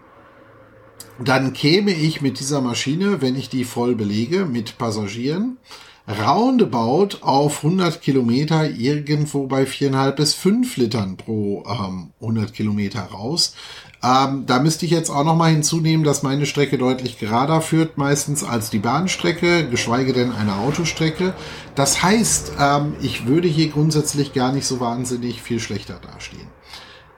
[1.19, 5.57] dann käme ich mit dieser Maschine, wenn ich die voll belege, mit Passagieren,
[6.07, 13.55] roundabout auf 100 Kilometer irgendwo bei 4,5 bis 5 Litern pro ähm, 100 Kilometer raus.
[14.03, 17.97] Ähm, da müsste ich jetzt auch noch mal hinzunehmen, dass meine Strecke deutlich gerader führt,
[17.97, 21.35] meistens als die Bahnstrecke, geschweige denn eine Autostrecke.
[21.75, 26.47] Das heißt, ähm, ich würde hier grundsätzlich gar nicht so wahnsinnig viel schlechter dastehen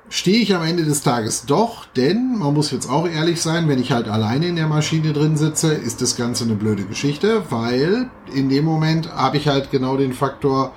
[0.10, 3.82] stehe ich am Ende des Tages doch, denn man muss jetzt auch ehrlich sein, wenn
[3.82, 8.10] ich halt alleine in der Maschine drin sitze, ist das Ganze eine blöde Geschichte, weil
[8.34, 10.74] in dem Moment habe ich halt genau den Faktor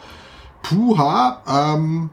[0.63, 1.43] Puha.
[1.47, 2.11] Ähm,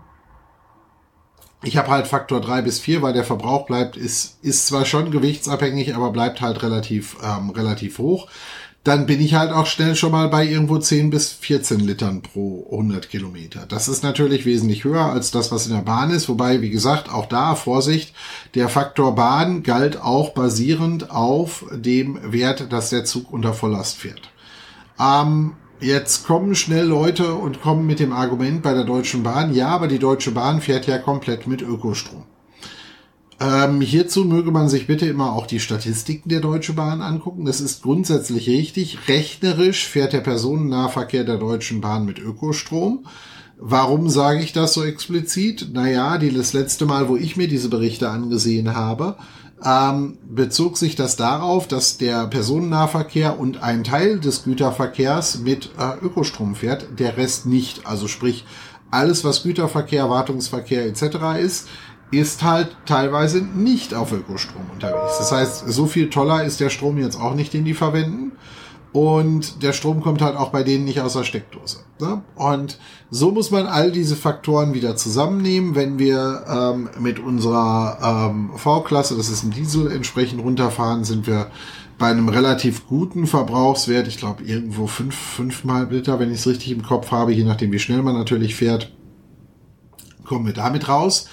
[1.63, 5.11] ich habe halt Faktor drei bis vier, weil der Verbrauch bleibt, ist, ist zwar schon
[5.11, 8.27] gewichtsabhängig, aber bleibt halt relativ, ähm, relativ hoch
[8.83, 12.67] dann bin ich halt auch schnell schon mal bei irgendwo 10 bis 14 Litern pro
[12.69, 13.65] 100 Kilometer.
[13.65, 16.27] Das ist natürlich wesentlich höher als das, was in der Bahn ist.
[16.27, 18.13] Wobei, wie gesagt, auch da Vorsicht,
[18.55, 24.31] der Faktor Bahn galt auch basierend auf dem Wert, dass der Zug unter Volllast fährt.
[24.99, 29.69] Ähm, jetzt kommen schnell Leute und kommen mit dem Argument bei der Deutschen Bahn, ja,
[29.69, 32.25] aber die Deutsche Bahn fährt ja komplett mit Ökostrom.
[33.43, 37.43] Ähm, hierzu möge man sich bitte immer auch die Statistiken der Deutschen Bahn angucken.
[37.43, 39.09] Das ist grundsätzlich richtig.
[39.09, 43.05] Rechnerisch fährt der Personennahverkehr der Deutschen Bahn mit Ökostrom.
[43.57, 45.73] Warum sage ich das so explizit?
[45.73, 49.17] Naja, die, das letzte Mal, wo ich mir diese Berichte angesehen habe,
[49.61, 56.05] ähm, bezog sich das darauf, dass der Personennahverkehr und ein Teil des Güterverkehrs mit äh,
[56.05, 57.87] Ökostrom fährt, der Rest nicht.
[57.87, 58.45] Also sprich,
[58.89, 61.41] alles, was Güterverkehr, Wartungsverkehr etc.
[61.41, 61.67] ist,
[62.17, 65.17] ist halt teilweise nicht auf Ökostrom unterwegs.
[65.17, 68.33] Das heißt, so viel toller ist der Strom jetzt auch nicht, den die verwenden.
[68.91, 71.79] Und der Strom kommt halt auch bei denen nicht aus der Steckdose.
[71.99, 72.21] Ne?
[72.35, 72.77] Und
[73.09, 75.73] so muss man all diese Faktoren wieder zusammennehmen.
[75.73, 81.47] Wenn wir ähm, mit unserer ähm, V-Klasse, das ist ein Diesel, entsprechend runterfahren, sind wir
[81.97, 84.07] bei einem relativ guten Verbrauchswert.
[84.07, 87.71] Ich glaube, irgendwo fünf, fünfmal Liter, wenn ich es richtig im Kopf habe, je nachdem,
[87.71, 88.91] wie schnell man natürlich fährt,
[90.23, 91.27] kommen wir damit raus.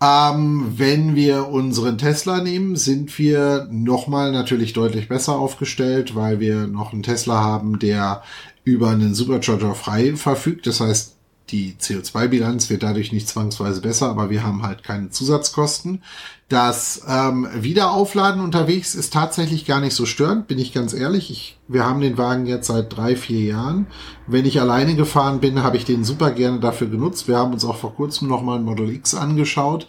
[0.00, 6.68] Ähm, wenn wir unseren Tesla nehmen, sind wir nochmal natürlich deutlich besser aufgestellt, weil wir
[6.68, 8.22] noch einen Tesla haben, der
[8.62, 10.66] über einen Supercharger frei verfügt.
[10.66, 11.17] Das heißt,
[11.50, 16.02] die CO2-Bilanz wird dadurch nicht zwangsweise besser, aber wir haben halt keine Zusatzkosten.
[16.48, 21.30] Das ähm, Wiederaufladen unterwegs ist tatsächlich gar nicht so störend, bin ich ganz ehrlich.
[21.30, 23.86] Ich, wir haben den Wagen jetzt seit drei, vier Jahren.
[24.26, 27.28] Wenn ich alleine gefahren bin, habe ich den super gerne dafür genutzt.
[27.28, 29.86] Wir haben uns auch vor kurzem nochmal ein Model X angeschaut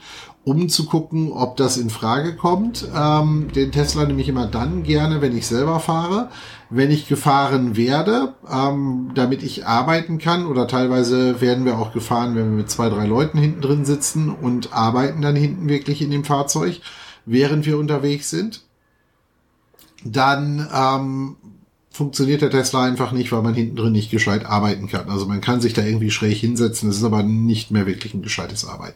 [0.49, 2.87] um zu gucken, ob das in Frage kommt.
[2.95, 6.29] Ähm, den Tesla nehme ich immer dann gerne, wenn ich selber fahre.
[6.71, 12.33] Wenn ich gefahren werde, ähm, damit ich arbeiten kann oder teilweise werden wir auch gefahren,
[12.33, 16.09] wenn wir mit zwei, drei Leuten hinten drin sitzen und arbeiten dann hinten wirklich in
[16.09, 16.81] dem Fahrzeug,
[17.27, 18.63] während wir unterwegs sind.
[20.03, 21.35] Dann ähm,
[21.99, 25.09] funktioniert der Tesla einfach nicht, weil man hinten drin nicht gescheit arbeiten kann.
[25.09, 28.21] Also man kann sich da irgendwie schräg hinsetzen, das ist aber nicht mehr wirklich ein
[28.21, 28.95] gescheites Arbeiten.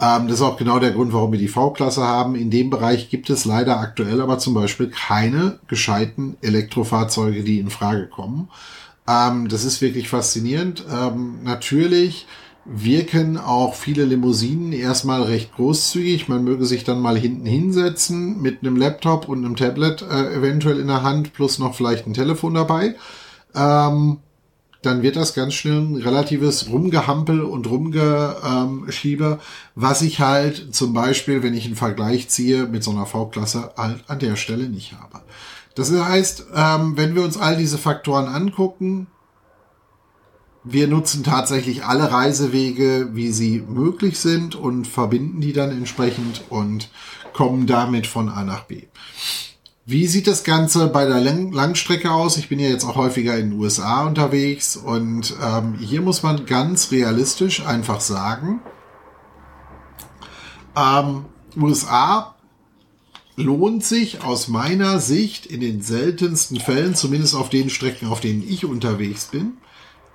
[0.00, 2.34] Ähm, das ist auch genau der Grund, warum wir die V-Klasse haben.
[2.34, 7.70] In dem Bereich gibt es leider aktuell aber zum Beispiel keine gescheiten Elektrofahrzeuge, die in
[7.70, 8.48] Frage kommen.
[9.06, 10.84] Ähm, das ist wirklich faszinierend.
[10.92, 12.26] Ähm, natürlich
[12.64, 16.28] wirken auch viele Limousinen erstmal recht großzügig.
[16.28, 20.80] Man möge sich dann mal hinten hinsetzen mit einem Laptop und einem Tablet äh, eventuell
[20.80, 22.96] in der Hand plus noch vielleicht ein Telefon dabei.
[23.54, 24.18] Ähm,
[24.82, 29.38] dann wird das ganz schnell ein relatives Rumgehampel und Rumgeschiebe,
[29.74, 34.04] was ich halt zum Beispiel, wenn ich einen Vergleich ziehe mit so einer V-Klasse, halt
[34.08, 35.22] an der Stelle nicht habe.
[35.74, 39.08] Das heißt, ähm, wenn wir uns all diese Faktoren angucken,
[40.64, 46.88] wir nutzen tatsächlich alle Reisewege, wie sie möglich sind und verbinden die dann entsprechend und
[47.34, 48.84] kommen damit von A nach B.
[49.86, 52.38] Wie sieht das Ganze bei der Lang Langstrecke aus?
[52.38, 56.46] Ich bin ja jetzt auch häufiger in den USA unterwegs und ähm, hier muss man
[56.46, 58.62] ganz realistisch einfach sagen,
[60.74, 62.34] ähm, USA
[63.36, 68.42] lohnt sich aus meiner Sicht in den seltensten Fällen, zumindest auf den Strecken, auf denen
[68.48, 69.58] ich unterwegs bin,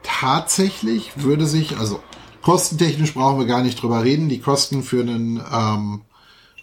[0.03, 1.99] tatsächlich würde sich, also
[2.41, 6.01] kostentechnisch brauchen wir gar nicht drüber reden, die Kosten für einen, ähm,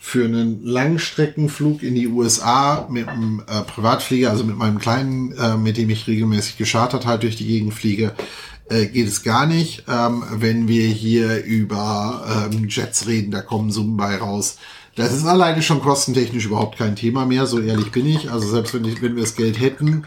[0.01, 5.57] für einen Langstreckenflug in die USA mit einem äh, Privatflieger, also mit meinem kleinen, äh,
[5.57, 8.13] mit dem ich regelmäßig geschartert halt durch die Gegend fliege,
[8.69, 9.85] äh, geht es gar nicht.
[9.89, 14.59] Ähm, wenn wir hier über ähm, Jets reden, da kommen Summen bei raus.
[14.97, 18.31] Das ist alleine schon kostentechnisch überhaupt kein Thema mehr, so ehrlich bin ich.
[18.31, 20.07] Also selbst wenn, ich, wenn wir das Geld hätten,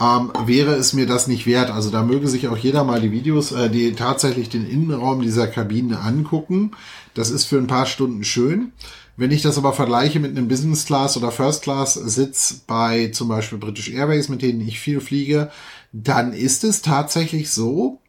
[0.00, 1.70] ähm, wäre es mir das nicht wert.
[1.70, 5.46] Also da möge sich auch jeder mal die Videos, äh, die tatsächlich den Innenraum dieser
[5.46, 6.72] Kabine angucken.
[7.14, 8.72] Das ist für ein paar Stunden schön.
[9.16, 13.26] Wenn ich das aber vergleiche mit einem Business Class oder First Class Sitz bei zum
[13.26, 15.50] Beispiel British Airways, mit denen ich viel fliege,
[15.92, 18.00] dann ist es tatsächlich so,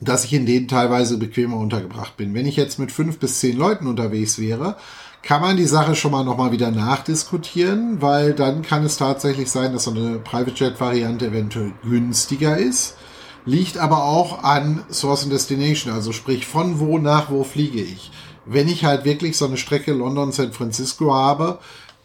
[0.00, 2.34] dass ich in denen teilweise bequemer untergebracht bin.
[2.34, 4.76] Wenn ich jetzt mit fünf bis zehn Leuten unterwegs wäre,
[5.24, 9.72] kann man die Sache schon mal nochmal wieder nachdiskutieren, weil dann kann es tatsächlich sein,
[9.72, 12.96] dass so eine Private Jet Variante eventuell günstiger ist.
[13.46, 18.10] Liegt aber auch an Source and Destination, also sprich von wo nach wo fliege ich.
[18.44, 21.58] Wenn ich halt wirklich so eine Strecke London-San Francisco habe,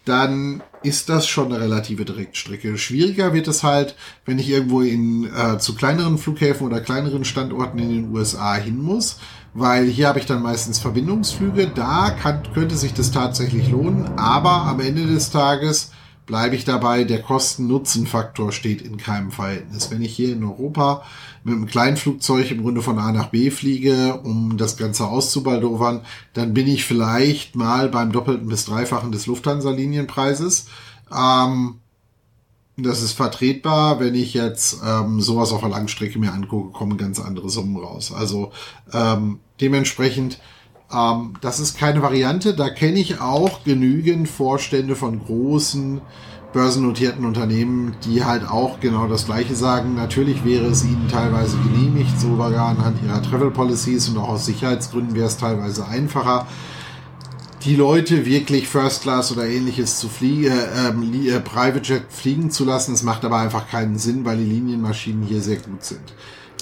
[0.05, 2.77] dann ist das schon eine relative Direktstrecke.
[2.77, 7.79] Schwieriger wird es halt, wenn ich irgendwo in äh, zu kleineren Flughäfen oder kleineren Standorten
[7.79, 9.17] in den USA hin muss
[9.53, 11.67] weil hier habe ich dann meistens Verbindungsflüge.
[11.67, 15.91] Da kann, könnte sich das tatsächlich lohnen, aber am Ende des Tages
[16.29, 19.89] bleibe ich dabei, der Kosten-Nutzen-Faktor steht in keinem Verhältnis.
[19.89, 21.03] Wenn ich hier in Europa
[21.43, 26.01] mit einem kleinen Flugzeug im Grunde von A nach B fliege, um das Ganze auszubaldowern,
[26.33, 30.67] dann bin ich vielleicht mal beim doppelten bis dreifachen des Lufthansa-Linienpreises.
[31.11, 31.79] Ähm,
[32.83, 33.99] das ist vertretbar.
[33.99, 38.13] Wenn ich jetzt ähm, sowas auf der Langstrecke mir angucke, kommen ganz andere Summen raus.
[38.13, 38.51] Also
[38.93, 40.39] ähm, dementsprechend,
[40.93, 42.53] ähm, das ist keine Variante.
[42.53, 46.01] Da kenne ich auch genügend Vorstände von großen
[46.53, 49.95] börsennotierten Unternehmen, die halt auch genau das Gleiche sagen.
[49.95, 55.15] Natürlich wäre es ihnen teilweise genehmigt, sogar anhand ihrer Travel Policies und auch aus Sicherheitsgründen
[55.15, 56.47] wäre es teilweise einfacher
[57.63, 62.63] die Leute wirklich First Class oder ähnliches zu fliegen, äh, äh, Private Jet fliegen zu
[62.63, 62.93] lassen.
[62.93, 66.13] Es macht aber einfach keinen Sinn, weil die Linienmaschinen hier sehr gut sind.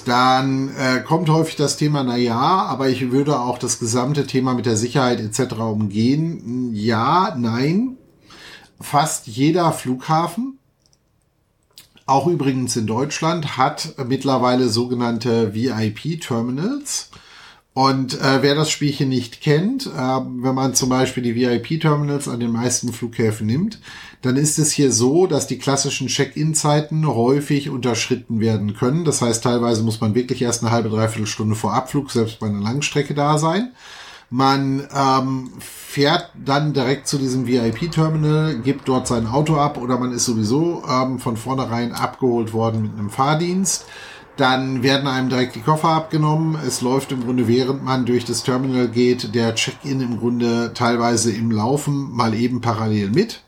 [0.05, 4.53] Dann äh, kommt häufig das Thema, na ja, aber ich würde auch das gesamte Thema
[4.53, 5.55] mit der Sicherheit etc.
[5.55, 6.71] umgehen.
[6.73, 7.97] Ja, nein.
[8.79, 10.59] Fast jeder Flughafen,
[12.05, 17.09] auch übrigens in Deutschland, hat mittlerweile sogenannte VIP-Terminals.
[17.77, 22.39] Und äh, wer das Spielchen nicht kennt, äh, wenn man zum Beispiel die VIP-Terminals an
[22.39, 23.79] den meisten Flughäfen nimmt,
[24.23, 29.05] dann ist es hier so, dass die klassischen Check-in-Zeiten häufig unterschritten werden können.
[29.05, 32.47] Das heißt, teilweise muss man wirklich erst eine halbe, dreiviertel Stunde vor Abflug, selbst bei
[32.47, 33.73] einer Langstrecke da sein.
[34.31, 40.13] Man ähm, fährt dann direkt zu diesem VIP-Terminal, gibt dort sein Auto ab oder man
[40.13, 43.85] ist sowieso ähm, von vornherein abgeholt worden mit einem Fahrdienst.
[44.37, 46.57] Dann werden einem direkt die Koffer abgenommen.
[46.65, 51.31] Es läuft im Grunde, während man durch das Terminal geht, der Check-in im Grunde teilweise
[51.31, 53.41] im Laufen mal eben parallel mit.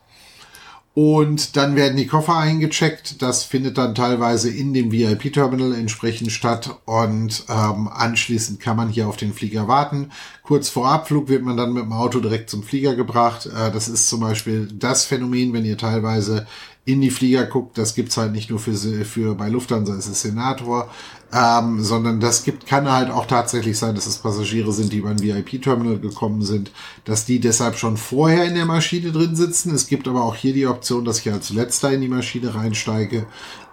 [0.92, 3.22] Und dann werden die Koffer eingecheckt.
[3.22, 6.80] Das findet dann teilweise in dem VIP-Terminal entsprechend statt.
[6.84, 10.10] Und ähm, anschließend kann man hier auf den Flieger warten.
[10.42, 13.46] Kurz vor Abflug wird man dann mit dem Auto direkt zum Flieger gebracht.
[13.46, 16.48] Äh, das ist zum Beispiel das Phänomen, wenn ihr teilweise
[16.84, 17.78] in die Flieger guckt.
[17.78, 20.90] Das gibt's halt nicht nur für, für bei Lufthansa ist es Senator,
[21.32, 25.10] ähm, sondern das gibt, kann halt auch tatsächlich sein, dass es Passagiere sind, die über
[25.10, 26.72] ein VIP-Terminal gekommen sind,
[27.04, 29.74] dass die deshalb schon vorher in der Maschine drin sitzen.
[29.74, 33.26] Es gibt aber auch hier die Option, dass ich als letzter in die Maschine reinsteige.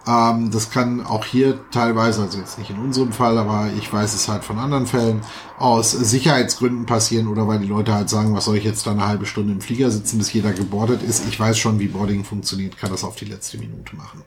[0.08, 4.13] Ähm, das kann auch hier teilweise, also jetzt nicht in unserem Fall, aber ich weiß
[4.13, 5.22] es halt von anderen Fällen,
[5.60, 9.08] aus Sicherheitsgründen passieren oder weil die Leute halt sagen, was soll ich jetzt da eine
[9.08, 11.28] halbe Stunde im Flieger sitzen, bis jeder gebordet ist.
[11.28, 14.24] Ich weiß schon, wie Boarding funktioniert, kann das auf die letzte Minute machen.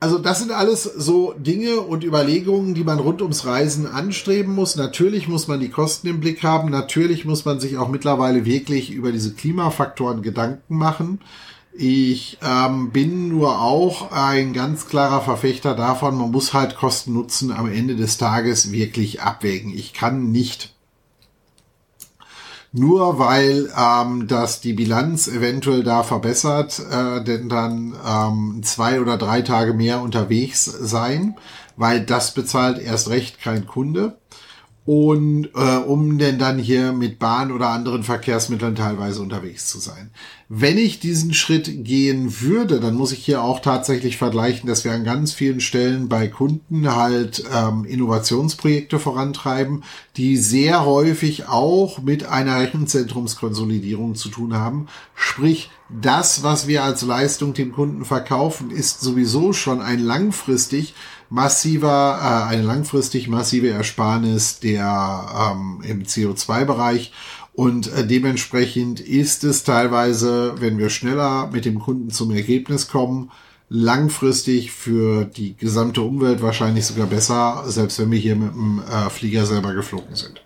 [0.00, 4.76] Also das sind alles so Dinge und Überlegungen, die man rund ums Reisen anstreben muss.
[4.76, 6.70] Natürlich muss man die Kosten im Blick haben.
[6.70, 11.20] Natürlich muss man sich auch mittlerweile wirklich über diese Klimafaktoren Gedanken machen.
[11.80, 17.52] Ich ähm, bin nur auch ein ganz klarer Verfechter davon, man muss halt Kosten Nutzen
[17.52, 19.72] am Ende des Tages wirklich abwägen.
[19.72, 20.74] Ich kann nicht
[22.72, 29.16] nur weil ähm, das die Bilanz eventuell da verbessert, äh, denn dann ähm, zwei oder
[29.16, 31.36] drei Tage mehr unterwegs sein,
[31.76, 34.18] weil das bezahlt erst recht kein Kunde
[34.88, 40.08] und äh, um denn dann hier mit Bahn oder anderen Verkehrsmitteln teilweise unterwegs zu sein.
[40.48, 44.92] Wenn ich diesen Schritt gehen würde, dann muss ich hier auch tatsächlich vergleichen, dass wir
[44.92, 49.84] an ganz vielen Stellen bei Kunden halt ähm, Innovationsprojekte vorantreiben,
[50.16, 54.86] die sehr häufig auch mit einer Rechenzentrumskonsolidierung zu tun haben.
[55.14, 60.94] Sprich, das, was wir als Leistung dem Kunden verkaufen, ist sowieso schon ein langfristig
[61.30, 67.12] massiver, äh, eine langfristig massive Ersparnis der ähm, im CO2-Bereich.
[67.52, 73.30] Und äh, dementsprechend ist es teilweise, wenn wir schneller mit dem Kunden zum Ergebnis kommen,
[73.68, 79.10] langfristig für die gesamte Umwelt wahrscheinlich sogar besser, selbst wenn wir hier mit dem äh,
[79.10, 80.40] Flieger selber geflogen sind.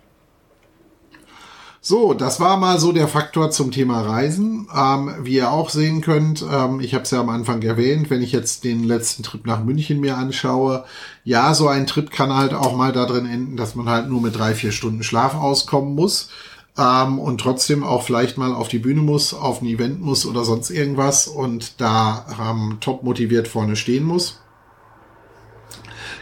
[1.85, 4.69] So, das war mal so der Faktor zum Thema Reisen.
[4.73, 8.21] Ähm, wie ihr auch sehen könnt, ähm, ich habe es ja am Anfang erwähnt, wenn
[8.21, 10.85] ich jetzt den letzten Trip nach München mir anschaue,
[11.25, 14.37] ja, so ein Trip kann halt auch mal darin enden, dass man halt nur mit
[14.37, 16.29] drei, vier Stunden Schlaf auskommen muss
[16.77, 20.45] ähm, und trotzdem auch vielleicht mal auf die Bühne muss, auf ein Event muss oder
[20.45, 24.39] sonst irgendwas und da ähm, top motiviert vorne stehen muss.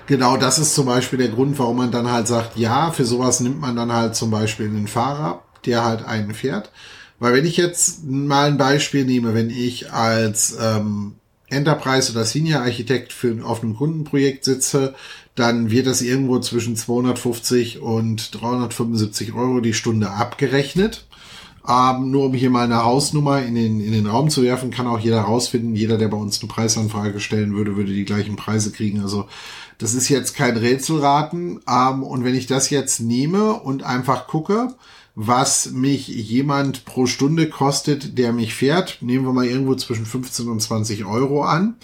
[0.07, 3.41] Genau, das ist zum Beispiel der Grund, warum man dann halt sagt, ja, für sowas
[3.41, 6.71] nimmt man dann halt zum Beispiel einen Fahrer der halt einen fährt.
[7.19, 11.13] Weil wenn ich jetzt mal ein Beispiel nehme, wenn ich als ähm,
[11.49, 14.95] Enterprise oder Senior Architekt für, auf einem Kundenprojekt sitze,
[15.35, 21.05] dann wird das irgendwo zwischen 250 und 375 Euro die Stunde abgerechnet.
[21.67, 24.87] Ähm, nur um hier mal eine Hausnummer in den, in den Raum zu werfen, kann
[24.87, 25.75] auch jeder rausfinden.
[25.75, 29.01] Jeder, der bei uns eine Preisanfrage stellen würde, würde die gleichen Preise kriegen.
[29.01, 29.27] Also
[29.77, 31.59] das ist jetzt kein Rätselraten.
[31.69, 34.73] Ähm, und wenn ich das jetzt nehme und einfach gucke,
[35.15, 40.47] was mich jemand pro Stunde kostet, der mich fährt, nehmen wir mal irgendwo zwischen 15
[40.47, 41.75] und 20 Euro an,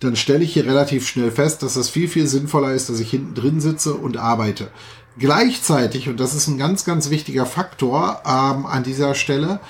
[0.00, 3.10] dann stelle ich hier relativ schnell fest, dass das viel, viel sinnvoller ist, dass ich
[3.10, 4.70] hinten drin sitze und arbeite.
[5.18, 9.60] Gleichzeitig, und das ist ein ganz, ganz wichtiger Faktor ähm, an dieser Stelle,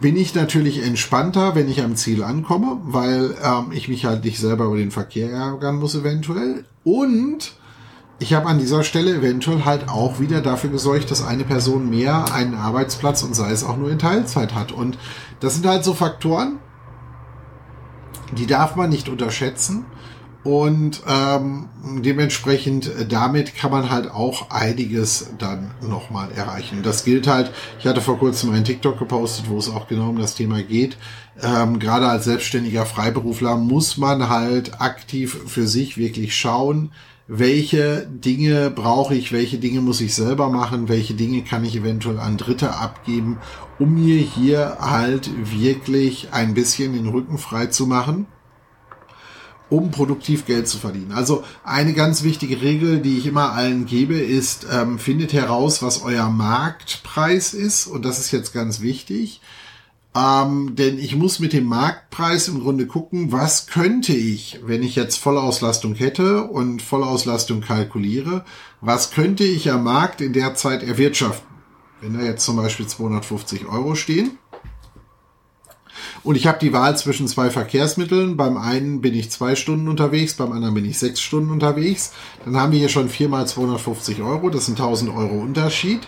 [0.00, 4.38] bin ich natürlich entspannter, wenn ich am Ziel ankomme, weil ähm, ich mich halt nicht
[4.38, 6.64] selber über den Verkehr ärgern muss eventuell.
[6.82, 7.52] Und
[8.18, 12.32] ich habe an dieser Stelle eventuell halt auch wieder dafür gesorgt, dass eine Person mehr
[12.32, 14.72] einen Arbeitsplatz und sei es auch nur in Teilzeit hat.
[14.72, 14.98] Und
[15.40, 16.58] das sind halt so Faktoren,
[18.32, 19.86] die darf man nicht unterschätzen.
[20.44, 21.70] Und ähm,
[22.02, 26.82] dementsprechend äh, damit kann man halt auch einiges dann nochmal erreichen.
[26.82, 27.50] Das gilt halt,
[27.80, 30.98] ich hatte vor kurzem einen TikTok gepostet, wo es auch genau um das Thema geht.
[31.42, 36.92] Ähm, gerade als selbstständiger Freiberufler muss man halt aktiv für sich wirklich schauen,
[37.26, 42.18] welche Dinge brauche ich, welche Dinge muss ich selber machen, welche Dinge kann ich eventuell
[42.18, 43.38] an Dritte abgeben,
[43.78, 48.26] um mir hier halt wirklich ein bisschen den Rücken frei zu machen,
[49.70, 51.12] um produktiv Geld zu verdienen.
[51.12, 56.02] Also eine ganz wichtige Regel, die ich immer allen gebe, ist, ähm, findet heraus, was
[56.02, 57.86] euer Marktpreis ist.
[57.86, 59.40] Und das ist jetzt ganz wichtig.
[60.16, 64.94] Ähm, denn ich muss mit dem Marktpreis im Grunde gucken, was könnte ich, wenn ich
[64.94, 68.44] jetzt Vollauslastung hätte und Vollauslastung kalkuliere,
[68.80, 71.48] was könnte ich am Markt in der Zeit erwirtschaften?
[72.00, 74.38] Wenn da jetzt zum Beispiel 250 Euro stehen.
[76.22, 80.34] Und ich habe die Wahl zwischen zwei Verkehrsmitteln, beim einen bin ich zwei Stunden unterwegs,
[80.34, 82.12] beim anderen bin ich sechs Stunden unterwegs,
[82.44, 86.00] dann haben wir hier schon viermal 250 Euro, das sind 1000 Euro Unterschied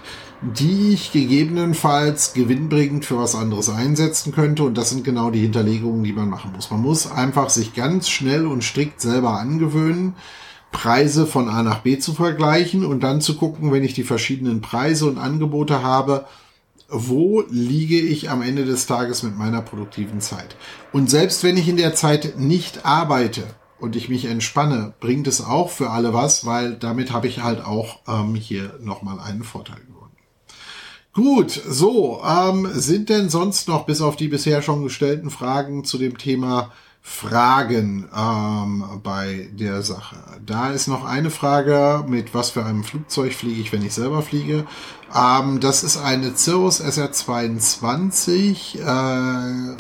[0.43, 4.65] die ich gegebenenfalls gewinnbringend für was anderes einsetzen könnte.
[4.65, 6.71] Und das sind genau die Hinterlegungen, die man machen muss.
[6.71, 10.15] Man muss einfach sich ganz schnell und strikt selber angewöhnen,
[10.73, 14.61] Preise von A nach B zu vergleichen und dann zu gucken, wenn ich die verschiedenen
[14.61, 16.27] Preise und Angebote habe,
[16.89, 20.57] wo liege ich am Ende des Tages mit meiner produktiven Zeit.
[20.93, 23.45] Und selbst wenn ich in der Zeit nicht arbeite
[23.79, 27.65] und ich mich entspanne, bringt es auch für alle was, weil damit habe ich halt
[27.65, 29.81] auch ähm, hier nochmal einen Vorteil.
[31.17, 35.97] Gut, so, ähm, sind denn sonst noch bis auf die bisher schon gestellten Fragen zu
[35.97, 40.17] dem Thema Fragen ähm, bei der Sache?
[40.45, 44.21] Da ist noch eine Frage, mit was für einem Flugzeug fliege ich, wenn ich selber
[44.21, 44.67] fliege.
[45.15, 49.77] Ähm, das ist eine Cirrus SR22 äh,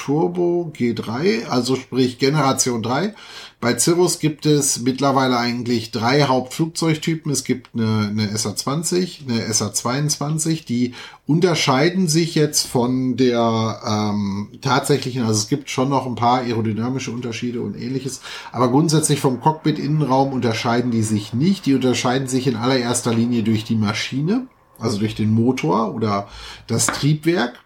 [0.00, 3.14] Turbo G3, also sprich Generation 3.
[3.60, 7.30] Bei Cirrus gibt es mittlerweile eigentlich drei Hauptflugzeugtypen.
[7.30, 10.94] Es gibt eine, eine SA-20, eine SA-22, die
[11.26, 17.10] unterscheiden sich jetzt von der ähm, tatsächlichen, also es gibt schon noch ein paar aerodynamische
[17.10, 18.22] Unterschiede und ähnliches,
[18.52, 21.66] aber grundsätzlich vom Cockpit-Innenraum unterscheiden die sich nicht.
[21.66, 24.46] Die unterscheiden sich in allererster Linie durch die Maschine,
[24.78, 26.28] also durch den Motor oder
[26.66, 27.60] das Triebwerk.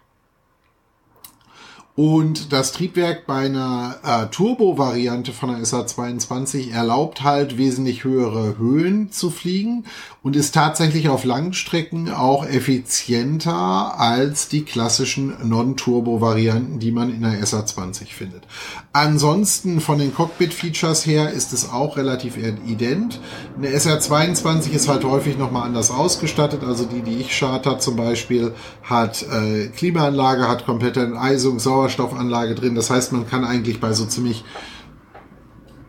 [1.97, 9.11] Und das Triebwerk bei einer äh, Turbo-Variante von der SA22 erlaubt halt wesentlich höhere Höhen
[9.11, 9.85] zu fliegen
[10.21, 17.41] und ist tatsächlich auf Langstrecken auch effizienter als die klassischen Non-Turbo-Varianten, die man in der
[17.41, 18.43] SA20 findet.
[18.91, 23.21] Ansonsten von den Cockpit-Features her ist es auch relativ ident.
[23.57, 26.61] Eine SR22 ist halt häufig nochmal anders ausgestattet.
[26.65, 32.55] Also die, die ich charter zum Beispiel, hat äh, Klimaanlage, hat komplette Enteisung, Sauerstoff, Sauerstoffanlage
[32.55, 32.75] drin.
[32.75, 34.43] Das heißt, man kann eigentlich bei so ziemlich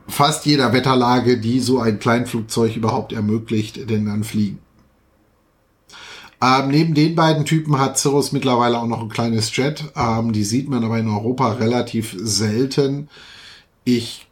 [0.09, 4.59] fast jeder Wetterlage, die so ein Kleinflugzeug überhaupt ermöglicht, denn dann fliegen.
[6.43, 9.85] Ähm, neben den beiden Typen hat Cirrus mittlerweile auch noch ein kleines Jet.
[9.97, 13.09] Ähm, die sieht man aber in Europa relativ selten.
[13.85, 14.26] Ich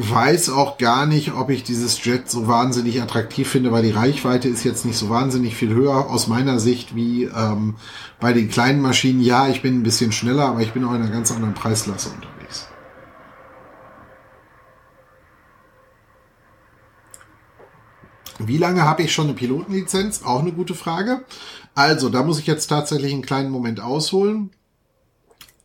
[0.00, 4.48] weiß auch gar nicht, ob ich dieses Jet so wahnsinnig attraktiv finde, weil die Reichweite
[4.48, 7.74] ist jetzt nicht so wahnsinnig viel höher aus meiner Sicht wie ähm,
[8.20, 9.20] bei den kleinen Maschinen.
[9.20, 12.10] Ja, ich bin ein bisschen schneller, aber ich bin auch in einer ganz anderen Preisklasse
[12.10, 12.68] unterwegs.
[18.38, 20.22] Wie lange habe ich schon eine Pilotenlizenz?
[20.22, 21.24] Auch eine gute Frage.
[21.74, 24.50] Also, da muss ich jetzt tatsächlich einen kleinen Moment ausholen.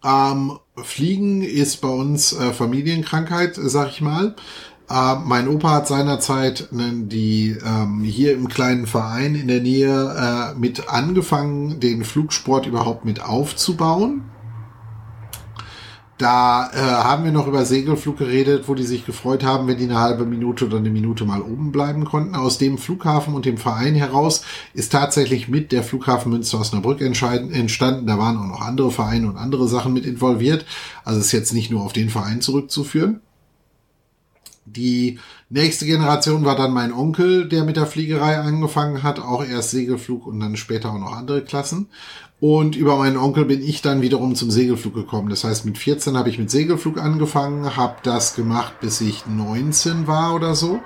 [0.03, 4.35] Ähm, Fliegen ist bei uns äh, Familienkrankheit, sag ich mal.
[4.89, 10.53] Äh, mein Opa hat seinerzeit ne, die ähm, hier im kleinen Verein in der Nähe
[10.55, 14.23] äh, mit angefangen, den Flugsport überhaupt mit aufzubauen.
[16.19, 19.85] Da äh, haben wir noch über Segelflug geredet, wo die sich gefreut haben, wenn die
[19.85, 22.35] eine halbe Minute oder eine Minute mal oben bleiben konnten.
[22.35, 24.43] Aus dem Flughafen und dem Verein heraus
[24.75, 28.05] ist tatsächlich mit der Flughafen Münster Osnabrück entstanden.
[28.05, 30.65] Da waren auch noch andere Vereine und andere Sachen mit involviert.
[31.03, 33.21] Also ist jetzt nicht nur auf den Verein zurückzuführen.
[34.65, 39.71] Die nächste Generation war dann mein Onkel, der mit der Fliegerei angefangen hat, auch erst
[39.71, 41.87] Segelflug und dann später auch noch andere Klassen.
[42.39, 45.29] Und über meinen Onkel bin ich dann wiederum zum Segelflug gekommen.
[45.29, 50.07] Das heißt, mit 14 habe ich mit Segelflug angefangen, habe das gemacht, bis ich 19
[50.07, 50.81] war oder so.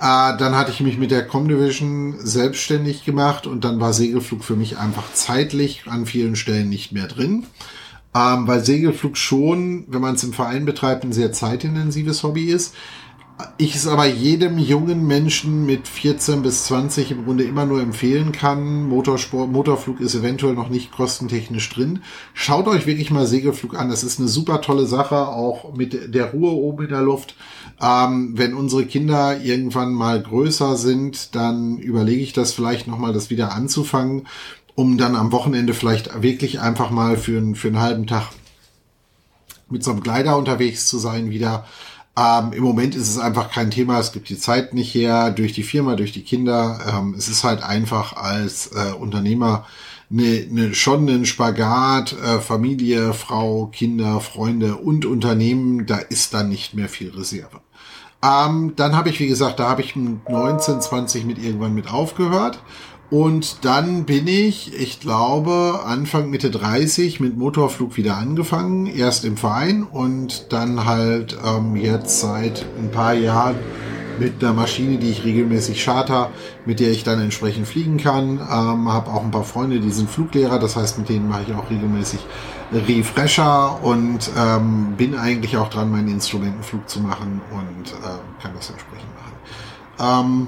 [0.00, 4.56] Äh, dann hatte ich mich mit der Comdivision selbstständig gemacht und dann war Segelflug für
[4.56, 7.46] mich einfach zeitlich an vielen Stellen nicht mehr drin.
[8.14, 12.74] Ähm, weil Segelflug schon, wenn man es im Verein betreibt, ein sehr zeitintensives Hobby ist
[13.56, 18.32] ich es aber jedem jungen Menschen mit 14 bis 20 im Grunde immer nur empfehlen
[18.32, 18.88] kann.
[18.88, 22.02] Motorsport, Motorflug ist eventuell noch nicht kostentechnisch drin.
[22.34, 23.90] Schaut euch wirklich mal Segelflug an.
[23.90, 27.36] Das ist eine super tolle Sache, auch mit der Ruhe oben in der Luft.
[27.80, 33.30] Ähm, wenn unsere Kinder irgendwann mal größer sind, dann überlege ich das vielleicht nochmal, das
[33.30, 34.26] wieder anzufangen,
[34.74, 38.30] um dann am Wochenende vielleicht wirklich einfach mal für, für einen halben Tag
[39.70, 41.66] mit so einem Kleider unterwegs zu sein wieder
[42.18, 44.00] ähm, Im Moment ist es einfach kein Thema.
[44.00, 46.80] Es gibt die Zeit nicht her durch die Firma, durch die Kinder.
[46.88, 49.66] Ähm, es ist halt einfach als äh, Unternehmer
[50.10, 55.86] eine, eine, schon ein Spagat, äh, Familie, Frau, Kinder, Freunde und Unternehmen.
[55.86, 57.60] Da ist dann nicht mehr viel Reserve.
[58.20, 62.58] Ähm, dann habe ich, wie gesagt, da habe ich 19, 20 mit irgendwann mit aufgehört
[63.10, 68.86] und dann bin ich, ich glaube, Anfang Mitte 30 mit Motorflug wieder angefangen.
[68.86, 73.56] Erst im Verein und dann halt ähm, jetzt seit ein paar Jahren
[74.18, 76.30] mit einer Maschine, die ich regelmäßig charter,
[76.66, 78.40] mit der ich dann entsprechend fliegen kann.
[78.40, 81.54] Ähm, habe auch ein paar Freunde, die sind Fluglehrer, das heißt, mit denen mache ich
[81.54, 82.20] auch regelmäßig
[82.72, 88.68] Refresher und ähm, bin eigentlich auch dran, meinen Instrumentenflug zu machen und äh, kann das
[88.68, 89.28] entsprechend machen.
[89.98, 90.46] Ähm,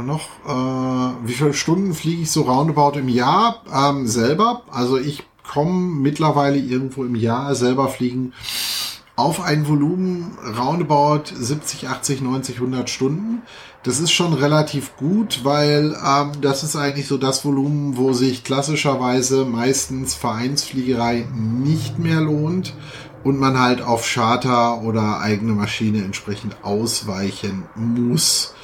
[0.00, 4.62] noch, äh, wie viele Stunden fliege ich so roundabout im Jahr ähm, selber?
[4.70, 8.32] Also ich komme mittlerweile irgendwo im Jahr selber fliegen
[9.16, 13.42] auf ein Volumen roundabout 70, 80, 90, 100 Stunden.
[13.82, 18.42] Das ist schon relativ gut, weil ähm, das ist eigentlich so das Volumen, wo sich
[18.42, 22.74] klassischerweise meistens Vereinsfliegerei nicht mehr lohnt
[23.22, 28.54] und man halt auf Charter oder eigene Maschine entsprechend ausweichen muss.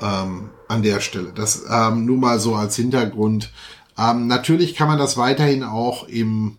[0.00, 1.32] Ähm, an der Stelle.
[1.34, 3.50] Das ähm, nur mal so als Hintergrund.
[3.98, 6.58] Ähm, natürlich kann man das weiterhin auch im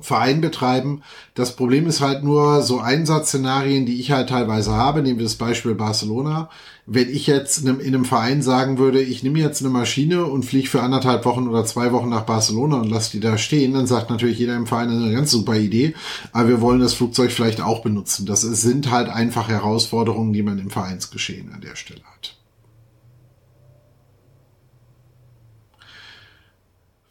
[0.00, 1.02] Verein betreiben.
[1.34, 5.02] Das Problem ist halt nur so Einsatzszenarien, die ich halt teilweise habe.
[5.02, 6.50] Nehmen wir das Beispiel Barcelona.
[6.86, 10.24] Wenn ich jetzt in einem, in einem Verein sagen würde, ich nehme jetzt eine Maschine
[10.24, 13.74] und fliege für anderthalb Wochen oder zwei Wochen nach Barcelona und lasse die da stehen,
[13.74, 15.94] dann sagt natürlich jeder im Verein, das ist eine ganz super Idee,
[16.32, 18.24] aber wir wollen das Flugzeug vielleicht auch benutzen.
[18.24, 22.37] Das sind halt einfach Herausforderungen, die man im Vereinsgeschehen an der Stelle hat.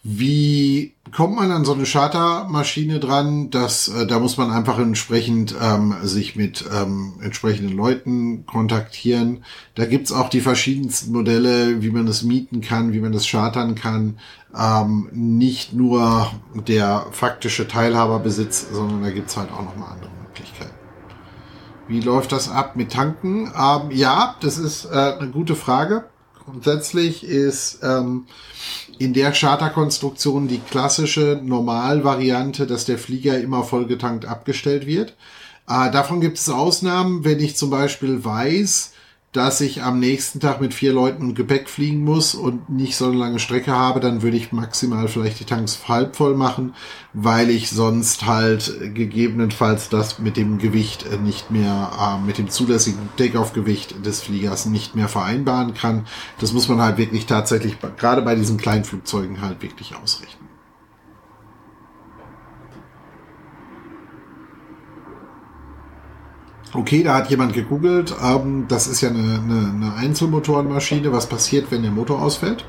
[0.09, 3.49] Wie kommt man an so eine Chartermaschine dran?
[3.49, 9.43] Das, äh, da muss man einfach entsprechend ähm, sich mit ähm, entsprechenden Leuten kontaktieren.
[9.75, 13.75] Da gibt's auch die verschiedensten Modelle, wie man das mieten kann, wie man das chartern
[13.75, 14.17] kann.
[14.57, 20.71] Ähm, nicht nur der faktische Teilhaberbesitz, sondern da gibt's halt auch nochmal andere Möglichkeiten.
[21.89, 23.51] Wie läuft das ab mit Tanken?
[23.53, 26.05] Ähm, ja, das ist äh, eine gute Frage.
[26.49, 28.25] Grundsätzlich ist ähm,
[28.99, 35.17] in der Charterkonstruktion die klassische Normalvariante, dass der Flieger immer vollgetankt abgestellt wird.
[35.67, 38.93] Äh, davon gibt es Ausnahmen, wenn ich zum Beispiel weiß,
[39.37, 43.05] dass ich am nächsten Tag mit vier Leuten und Gepäck fliegen muss und nicht so
[43.05, 46.73] eine lange Strecke habe, dann würde ich maximal vielleicht die Tanks halb voll machen,
[47.13, 53.09] weil ich sonst halt gegebenenfalls das mit dem Gewicht nicht mehr, äh, mit dem zulässigen
[53.17, 56.07] Takeoff-Gewicht des Fliegers nicht mehr vereinbaren kann.
[56.39, 60.46] Das muss man halt wirklich tatsächlich, gerade bei diesen kleinen Flugzeugen halt wirklich ausrichten.
[66.73, 68.13] Okay, da hat jemand gegoogelt.
[68.23, 71.11] Ähm, das ist ja eine, eine, eine Einzelmotorenmaschine.
[71.11, 72.65] Was passiert, wenn der Motor ausfällt?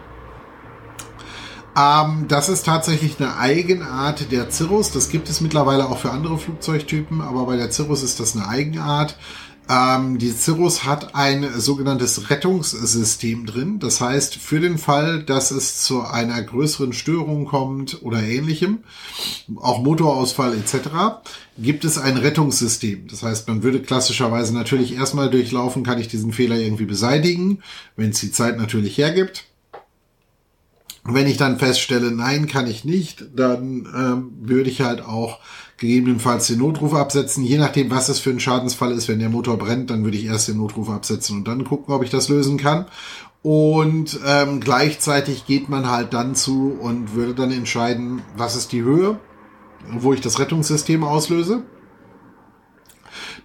[1.76, 4.90] Ähm, das ist tatsächlich eine Eigenart der Cirrus.
[4.90, 8.48] Das gibt es mittlerweile auch für andere Flugzeugtypen, aber bei der Cirrus ist das eine
[8.48, 9.16] Eigenart.
[9.70, 13.78] Ähm, die Cirrus hat ein sogenanntes Rettungssystem drin.
[13.78, 18.78] Das heißt, für den Fall, dass es zu einer größeren Störung kommt oder ähnlichem,
[19.56, 20.88] auch Motorausfall etc.,
[21.58, 23.08] gibt es ein Rettungssystem.
[23.08, 27.62] Das heißt, man würde klassischerweise natürlich erstmal durchlaufen, kann ich diesen Fehler irgendwie beseitigen,
[27.96, 29.44] wenn es die Zeit natürlich hergibt.
[31.04, 35.40] Wenn ich dann feststelle, nein, kann ich nicht, dann ähm, würde ich halt auch
[35.78, 37.44] gegebenenfalls den Notruf absetzen.
[37.44, 40.26] Je nachdem, was es für ein Schadensfall ist, wenn der Motor brennt, dann würde ich
[40.26, 42.86] erst den Notruf absetzen und dann gucken, ob ich das lösen kann.
[43.42, 48.82] Und ähm, gleichzeitig geht man halt dann zu und würde dann entscheiden, was ist die
[48.82, 49.20] Höhe,
[49.90, 51.62] wo ich das Rettungssystem auslöse.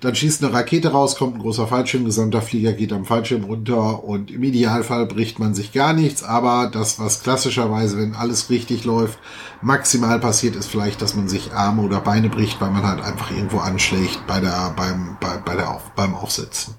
[0.03, 4.03] Dann schießt eine Rakete raus, kommt ein großer Fallschirm, gesamter Flieger geht am Fallschirm runter
[4.03, 8.83] und im Idealfall bricht man sich gar nichts, aber das, was klassischerweise, wenn alles richtig
[8.83, 9.17] läuft,
[9.61, 13.31] maximal passiert, ist vielleicht, dass man sich Arme oder Beine bricht, weil man halt einfach
[13.31, 16.75] irgendwo anschlägt bei der, beim, bei, bei der Auf, beim Aufsetzen.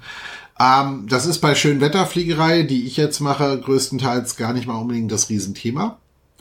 [0.60, 5.30] Ähm, das ist bei Schönwetterfliegerei, die ich jetzt mache, größtenteils gar nicht mal unbedingt das
[5.30, 5.96] Riesenthema.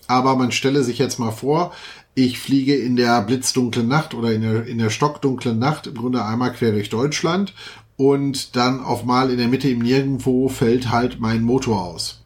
[0.08, 1.72] Aber man stelle sich jetzt mal vor,
[2.16, 6.24] ich fliege in der blitzdunklen Nacht oder in der, in der stockdunklen Nacht im Grunde
[6.24, 7.54] einmal quer durch Deutschland
[7.96, 12.20] und dann auf mal in der Mitte im Nirgendwo fällt halt mein Motor aus.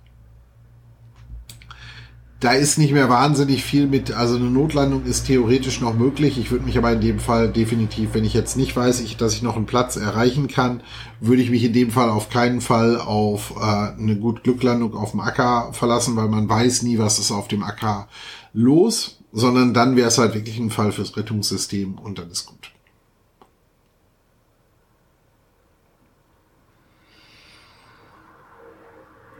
[2.40, 6.38] Da ist nicht mehr wahnsinnig viel mit, also eine Notlandung ist theoretisch noch möglich.
[6.38, 9.34] Ich würde mich aber in dem Fall definitiv, wenn ich jetzt nicht weiß, ich, dass
[9.34, 10.82] ich noch einen Platz erreichen kann,
[11.20, 15.12] würde ich mich in dem Fall auf keinen Fall auf äh, eine gut Glücklandung auf
[15.12, 18.08] dem Acker verlassen, weil man weiß nie, was ist auf dem Acker
[18.54, 22.72] los sondern dann wäre es halt wirklich ein Fall fürs Rettungssystem und dann ist gut.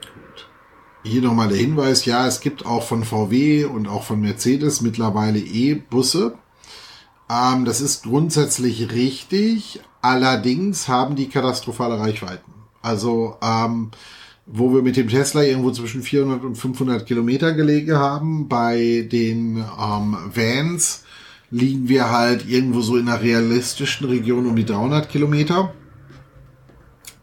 [0.02, 0.50] gut.
[1.04, 5.40] Hier nochmal der Hinweis, ja, es gibt auch von VW und auch von Mercedes mittlerweile
[5.40, 6.38] E-Busse.
[7.28, 12.54] Ähm, das ist grundsätzlich richtig, allerdings haben die katastrophale Reichweiten.
[12.84, 13.90] Also ähm,
[14.48, 18.48] wo wir mit dem Tesla irgendwo zwischen 400 und 500 Kilometer gelegen haben.
[18.48, 21.04] Bei den ähm, Vans
[21.52, 25.74] liegen wir halt irgendwo so in einer realistischen Region um die 300 Kilometer.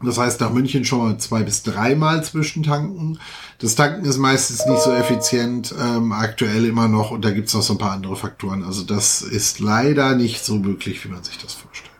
[0.03, 3.17] Das heißt, nach München schon mal zwei bis dreimal zwischentanken.
[3.59, 7.63] Das Tanken ist meistens nicht so effizient, ähm, aktuell immer noch, und da gibt's noch
[7.63, 8.63] so ein paar andere Faktoren.
[8.63, 11.94] Also das ist leider nicht so möglich, wie man sich das vorstellt.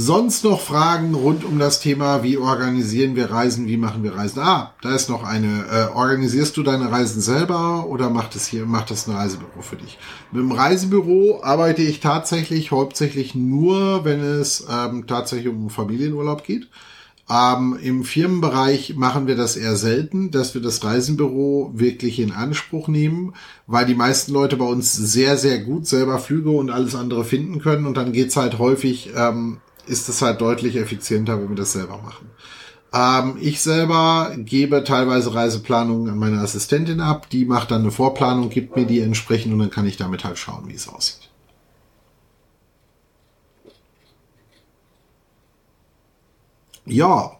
[0.00, 4.38] Sonst noch Fragen rund um das Thema, wie organisieren wir Reisen, wie machen wir Reisen?
[4.38, 5.64] Ah, da ist noch eine.
[5.72, 9.74] Äh, organisierst du deine Reisen selber oder macht es hier, macht das ein Reisebüro für
[9.74, 9.98] dich?
[10.30, 16.68] Mit dem Reisebüro arbeite ich tatsächlich hauptsächlich nur, wenn es ähm, tatsächlich um Familienurlaub geht.
[17.28, 22.86] Ähm, Im Firmenbereich machen wir das eher selten, dass wir das Reisebüro wirklich in Anspruch
[22.86, 23.34] nehmen,
[23.66, 27.58] weil die meisten Leute bei uns sehr, sehr gut selber Flüge und alles andere finden
[27.58, 27.84] können.
[27.84, 29.58] Und dann geht's halt häufig ähm,
[29.88, 32.30] ist es halt deutlich effizienter, wenn wir das selber machen.
[32.92, 37.28] Ähm, ich selber gebe teilweise Reiseplanungen an meine Assistentin ab.
[37.30, 40.38] Die macht dann eine Vorplanung, gibt mir die entsprechend und dann kann ich damit halt
[40.38, 41.28] schauen, wie es aussieht.
[46.86, 47.37] Ja.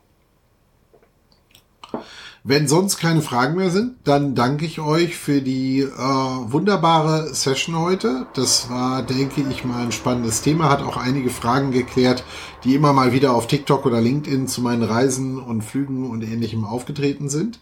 [2.44, 7.76] Wenn sonst keine Fragen mehr sind, dann danke ich euch für die äh, wunderbare Session
[7.76, 8.26] heute.
[8.34, 10.68] Das war, denke ich, mal ein spannendes Thema.
[10.68, 12.24] Hat auch einige Fragen geklärt,
[12.64, 16.64] die immer mal wieder auf TikTok oder LinkedIn zu meinen Reisen und Flügen und ähnlichem
[16.64, 17.58] aufgetreten sind.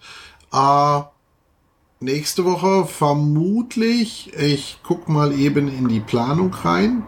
[0.53, 1.01] Äh,
[2.01, 7.03] nächste Woche vermutlich, ich guck mal eben in die Planung rein.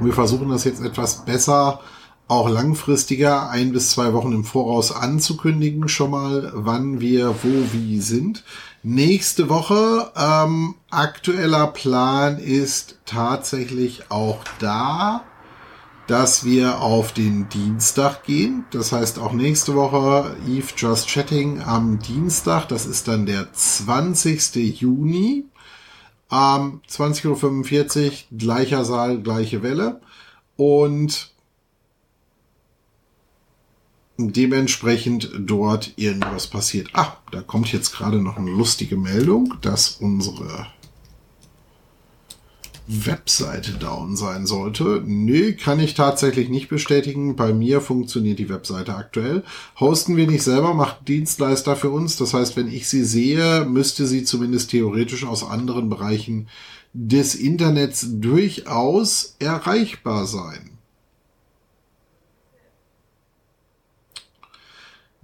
[0.00, 1.97] Wir versuchen das jetzt etwas besser äh,
[2.28, 8.00] auch langfristiger ein bis zwei Wochen im Voraus anzukündigen, schon mal, wann wir wo wie
[8.00, 8.44] sind.
[8.82, 15.24] Nächste Woche, ähm, aktueller Plan ist tatsächlich auch da,
[16.06, 18.66] dass wir auf den Dienstag gehen.
[18.70, 22.68] Das heißt auch nächste Woche Eve Just Chatting am Dienstag.
[22.68, 24.80] Das ist dann der 20.
[24.80, 25.46] Juni.
[26.30, 30.00] Ähm, 20.45 Uhr, gleicher Saal, gleiche Welle.
[30.56, 31.32] Und
[34.18, 36.88] dementsprechend dort irgendwas passiert.
[36.92, 40.66] Ah, da kommt jetzt gerade noch eine lustige Meldung, dass unsere
[42.88, 45.02] Webseite down sein sollte.
[45.04, 47.36] Nee, kann ich tatsächlich nicht bestätigen.
[47.36, 49.44] Bei mir funktioniert die Webseite aktuell.
[49.78, 52.16] Hosten wir nicht selber, macht Dienstleister für uns.
[52.16, 56.48] Das heißt, wenn ich sie sehe, müsste sie zumindest theoretisch aus anderen Bereichen
[56.94, 60.77] des Internets durchaus erreichbar sein.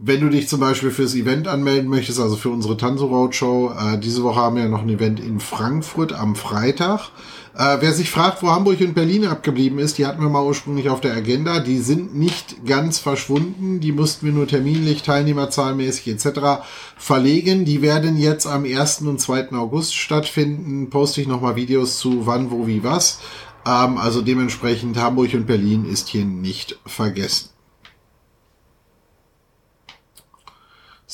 [0.06, 3.98] Wenn du dich zum Beispiel fürs Event anmelden möchtest, also für unsere Tanzo Roadshow, äh,
[3.98, 7.08] diese Woche haben wir ja noch ein Event in Frankfurt am Freitag.
[7.56, 10.90] Äh, wer sich fragt, wo Hamburg und Berlin abgeblieben ist, die hatten wir mal ursprünglich
[10.90, 11.60] auf der Agenda.
[11.60, 13.80] Die sind nicht ganz verschwunden.
[13.80, 16.64] Die mussten wir nur terminlich, teilnehmerzahlmäßig etc.
[16.98, 17.64] verlegen.
[17.64, 19.02] Die werden jetzt am 1.
[19.02, 19.52] und 2.
[19.52, 20.90] August stattfinden.
[20.90, 23.20] Poste ich nochmal Videos zu wann, wo, wie, was.
[23.66, 27.53] Ähm, also dementsprechend Hamburg und Berlin ist hier nicht vergessen.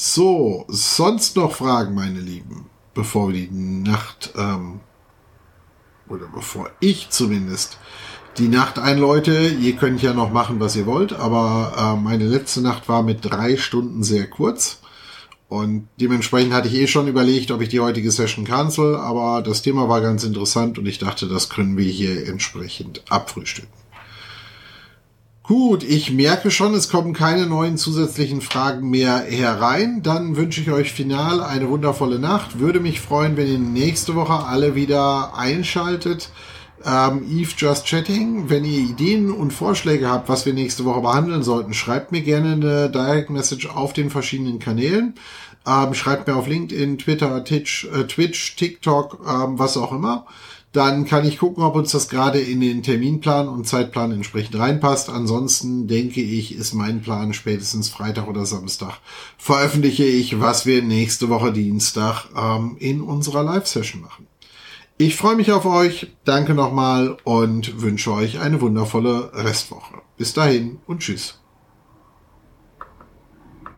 [0.03, 4.81] So, sonst noch Fragen, meine Lieben, bevor wir die Nacht, ähm,
[6.09, 7.77] oder bevor ich zumindest
[8.39, 9.49] die Nacht einläute.
[9.49, 13.27] Ihr könnt ja noch machen, was ihr wollt, aber äh, meine letzte Nacht war mit
[13.27, 14.81] drei Stunden sehr kurz.
[15.51, 19.61] Und dementsprechend hatte ich eh schon überlegt, ob ich die heutige Session cancel, aber das
[19.61, 23.80] Thema war ganz interessant und ich dachte, das können wir hier entsprechend abfrühstücken.
[25.51, 30.01] Gut, ich merke schon, es kommen keine neuen zusätzlichen Fragen mehr herein.
[30.01, 32.61] Dann wünsche ich euch final eine wundervolle Nacht.
[32.61, 36.31] Würde mich freuen, wenn ihr nächste Woche alle wieder einschaltet.
[36.85, 38.49] Ähm, Eve Just Chatting.
[38.49, 42.53] Wenn ihr Ideen und Vorschläge habt, was wir nächste Woche behandeln sollten, schreibt mir gerne
[42.53, 45.15] eine Direct Message auf den verschiedenen Kanälen.
[45.67, 50.27] Ähm, schreibt mir auf LinkedIn, Twitter, Twitch, äh, Twitch TikTok, ähm, was auch immer
[50.73, 55.11] dann kann ich gucken, ob uns das gerade in den Terminplan und Zeitplan entsprechend reinpasst.
[55.11, 58.99] Ansonsten denke ich, ist mein Plan spätestens Freitag oder Samstag
[59.37, 64.27] veröffentliche ich, was wir nächste Woche Dienstag ähm, in unserer Live-Session machen.
[64.97, 70.03] Ich freue mich auf euch, danke nochmal und wünsche euch eine wundervolle Restwoche.
[70.19, 71.40] Bis dahin und tschüss.